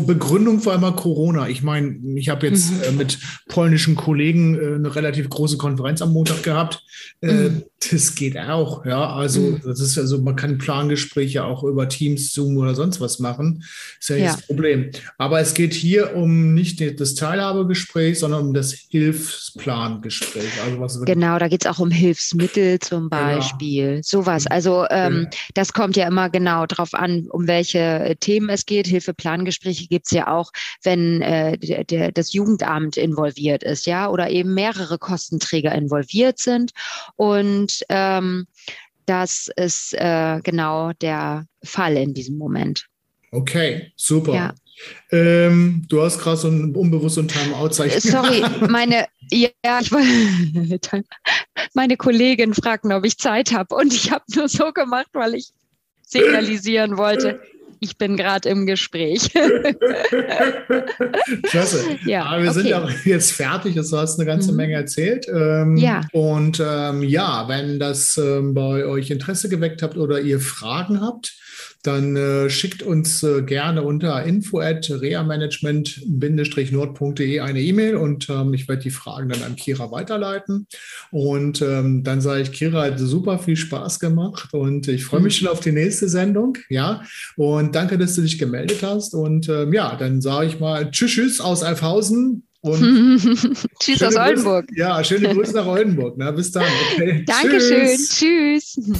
Begründung 0.05 0.65
war 0.65 0.75
immer 0.75 0.93
Corona. 0.93 1.49
Ich 1.49 1.63
meine, 1.63 1.97
ich 2.15 2.29
habe 2.29 2.47
jetzt 2.47 2.71
mhm. 2.71 2.83
äh, 2.83 2.91
mit 2.91 3.19
polnischen 3.47 3.95
Kollegen 3.95 4.55
äh, 4.55 4.75
eine 4.75 4.95
relativ 4.95 5.29
große 5.29 5.57
Konferenz 5.57 6.01
am 6.01 6.13
Montag 6.13 6.43
gehabt. 6.43 6.83
Äh, 7.21 7.31
mhm. 7.31 7.63
Das 7.91 8.15
geht 8.15 8.37
auch, 8.37 8.85
ja. 8.85 9.13
Also, 9.13 9.41
mhm. 9.41 9.61
das 9.63 9.79
ist 9.79 9.97
also, 9.97 10.21
man 10.21 10.35
kann 10.35 10.57
Plangespräche 10.57 11.43
auch 11.43 11.63
über 11.63 11.87
Teams, 11.87 12.33
Zoom 12.33 12.57
oder 12.57 12.75
sonst 12.75 12.99
was 12.99 13.19
machen. 13.19 13.63
Ist 13.99 14.09
ja, 14.09 14.15
ja. 14.17 14.33
das 14.33 14.45
Problem. 14.45 14.91
Aber 15.17 15.39
es 15.39 15.53
geht 15.53 15.73
hier 15.73 16.15
um 16.15 16.53
nicht 16.53 16.99
das 16.99 17.15
Teilhabegespräch, 17.15 18.19
sondern 18.19 18.47
um 18.47 18.53
das 18.53 18.73
Hilfsplangespräch. 18.73 20.61
Also 20.65 20.79
was 20.79 21.01
genau, 21.01 21.39
da 21.39 21.47
geht 21.47 21.65
es 21.65 21.71
auch 21.71 21.79
um 21.79 21.91
Hilfsmittel 21.91 22.79
zum 22.79 23.09
genau. 23.09 23.21
Beispiel. 23.21 23.87
Genau. 23.87 24.01
Sowas. 24.03 24.43
Mhm. 24.43 24.51
Also, 24.51 24.85
ähm, 24.89 25.27
ja. 25.31 25.37
das 25.53 25.73
kommt 25.73 25.95
ja 25.95 26.07
immer 26.07 26.29
genau 26.29 26.65
darauf 26.79 26.93
an, 26.93 27.27
um 27.29 27.47
welche 27.47 28.15
Themen 28.21 28.49
es 28.49 28.65
geht. 28.65 28.87
Hilfeplangespräche 28.87 29.87
gibt 29.87 30.05
es 30.05 30.11
ja 30.11 30.27
auch, 30.27 30.51
wenn 30.83 31.21
äh, 31.21 31.57
der, 31.57 31.83
der, 31.83 32.11
das 32.11 32.31
Jugendamt 32.31 32.95
involviert 32.95 33.63
ist, 33.63 33.85
ja, 33.85 34.09
oder 34.09 34.29
eben 34.29 34.53
mehrere 34.53 34.97
Kostenträger 34.97 35.73
involviert 35.73 36.39
sind. 36.39 36.71
Und 37.17 37.83
ähm, 37.89 38.47
das 39.05 39.49
ist 39.57 39.93
äh, 39.93 40.39
genau 40.41 40.93
der 41.01 41.45
Fall 41.63 41.97
in 41.97 42.13
diesem 42.13 42.37
Moment. 42.37 42.85
Okay, 43.31 43.91
super. 43.95 44.33
Ja. 44.33 44.53
Ähm, 45.11 45.85
du 45.89 46.01
hast 46.01 46.19
gerade 46.19 46.37
so 46.37 46.47
ein 46.47 46.73
unbewusstes 46.73 47.27
Timeout-Zeichen. 47.27 47.99
Sorry, 47.99 48.41
meine, 48.69 49.07
ja, 49.29 49.79
ich 49.81 49.91
wollte, 49.91 51.03
meine 51.73 51.97
Kollegin 51.97 52.53
fragten, 52.53 52.93
ob 52.93 53.05
ich 53.05 53.17
Zeit 53.17 53.51
habe 53.51 53.75
und 53.75 53.93
ich 53.93 54.09
habe 54.11 54.23
nur 54.33 54.47
so 54.47 54.71
gemacht, 54.71 55.09
weil 55.11 55.35
ich 55.35 55.51
signalisieren 56.09 56.97
wollte. 56.97 57.39
ich 57.81 57.97
bin 57.97 58.17
gerade 58.17 58.49
im 58.49 58.65
Gespräch. 58.65 59.31
Klasse. 61.43 61.81
Ja, 62.05 62.25
Aber 62.25 62.43
wir 62.43 62.49
okay. 62.49 62.59
sind 62.59 62.67
ja 62.67 62.85
jetzt 63.05 63.31
fertig. 63.31 63.75
Du 63.75 63.97
hast 63.97 64.19
eine 64.19 64.25
ganze 64.25 64.51
mhm. 64.51 64.57
Menge 64.57 64.73
erzählt. 64.73 65.27
Ähm, 65.29 65.77
ja. 65.77 66.01
Und 66.11 66.61
ähm, 66.65 67.03
ja, 67.03 67.47
wenn 67.47 67.79
das 67.79 68.17
ähm, 68.17 68.53
bei 68.53 68.85
euch 68.85 69.11
Interesse 69.11 69.47
geweckt 69.47 69.81
habt 69.81 69.95
oder 69.97 70.19
ihr 70.19 70.41
Fragen 70.41 70.99
habt, 70.99 71.37
dann 71.83 72.17
äh, 72.17 72.49
schickt 72.49 72.81
uns 72.83 73.23
äh, 73.23 73.41
gerne 73.41 73.83
unter 73.83 74.21
info 74.23 74.59
at 74.59 74.89
reamanagement-nord.de 74.89 77.39
eine 77.39 77.61
E-Mail 77.61 77.95
und 77.95 78.29
ähm, 78.29 78.53
ich 78.53 78.67
werde 78.67 78.81
die 78.81 78.91
Fragen 78.91 79.29
dann 79.29 79.43
an 79.43 79.55
Kira 79.55 79.89
weiterleiten. 79.91 80.67
Und 81.11 81.61
ähm, 81.61 82.03
dann 82.03 82.19
sage 82.19 82.41
ich, 82.41 82.51
Kira 82.51 82.83
hat 82.83 82.99
super 82.99 83.39
viel 83.39 83.55
Spaß 83.55 84.01
gemacht 84.01 84.53
und 84.53 84.89
ich 84.89 85.05
freue 85.05 85.21
mich 85.21 85.41
mhm. 85.41 85.45
schon 85.45 85.53
auf 85.53 85.61
die 85.61 85.71
nächste 85.71 86.09
Sendung. 86.09 86.57
Ja, 86.69 87.03
und 87.37 87.73
danke, 87.75 87.97
dass 87.97 88.15
du 88.15 88.23
dich 88.23 88.37
gemeldet 88.37 88.83
hast. 88.83 89.13
Und 89.13 89.47
ähm, 89.47 89.71
ja, 89.71 89.95
dann 89.95 90.19
sage 90.21 90.47
ich 90.47 90.59
mal 90.59 90.91
Tschüss, 90.91 91.11
tschüss 91.11 91.39
aus 91.39 91.63
Alfhausen. 91.63 92.43
Und 92.61 92.81
Tschüss 93.79 94.03
aus 94.03 94.17
Oldenburg. 94.17 94.67
Grüße, 94.67 94.81
ja, 94.81 95.01
schöne 95.01 95.33
Grüße 95.33 95.55
nach 95.55 95.65
Oldenburg. 95.65 96.15
Na, 96.17 96.29
bis 96.31 96.51
dann. 96.51 96.65
Okay. 96.93 97.23
Dankeschön. 97.25 97.95
Tschüss. 97.95 98.75
Tschüss. 98.75 98.99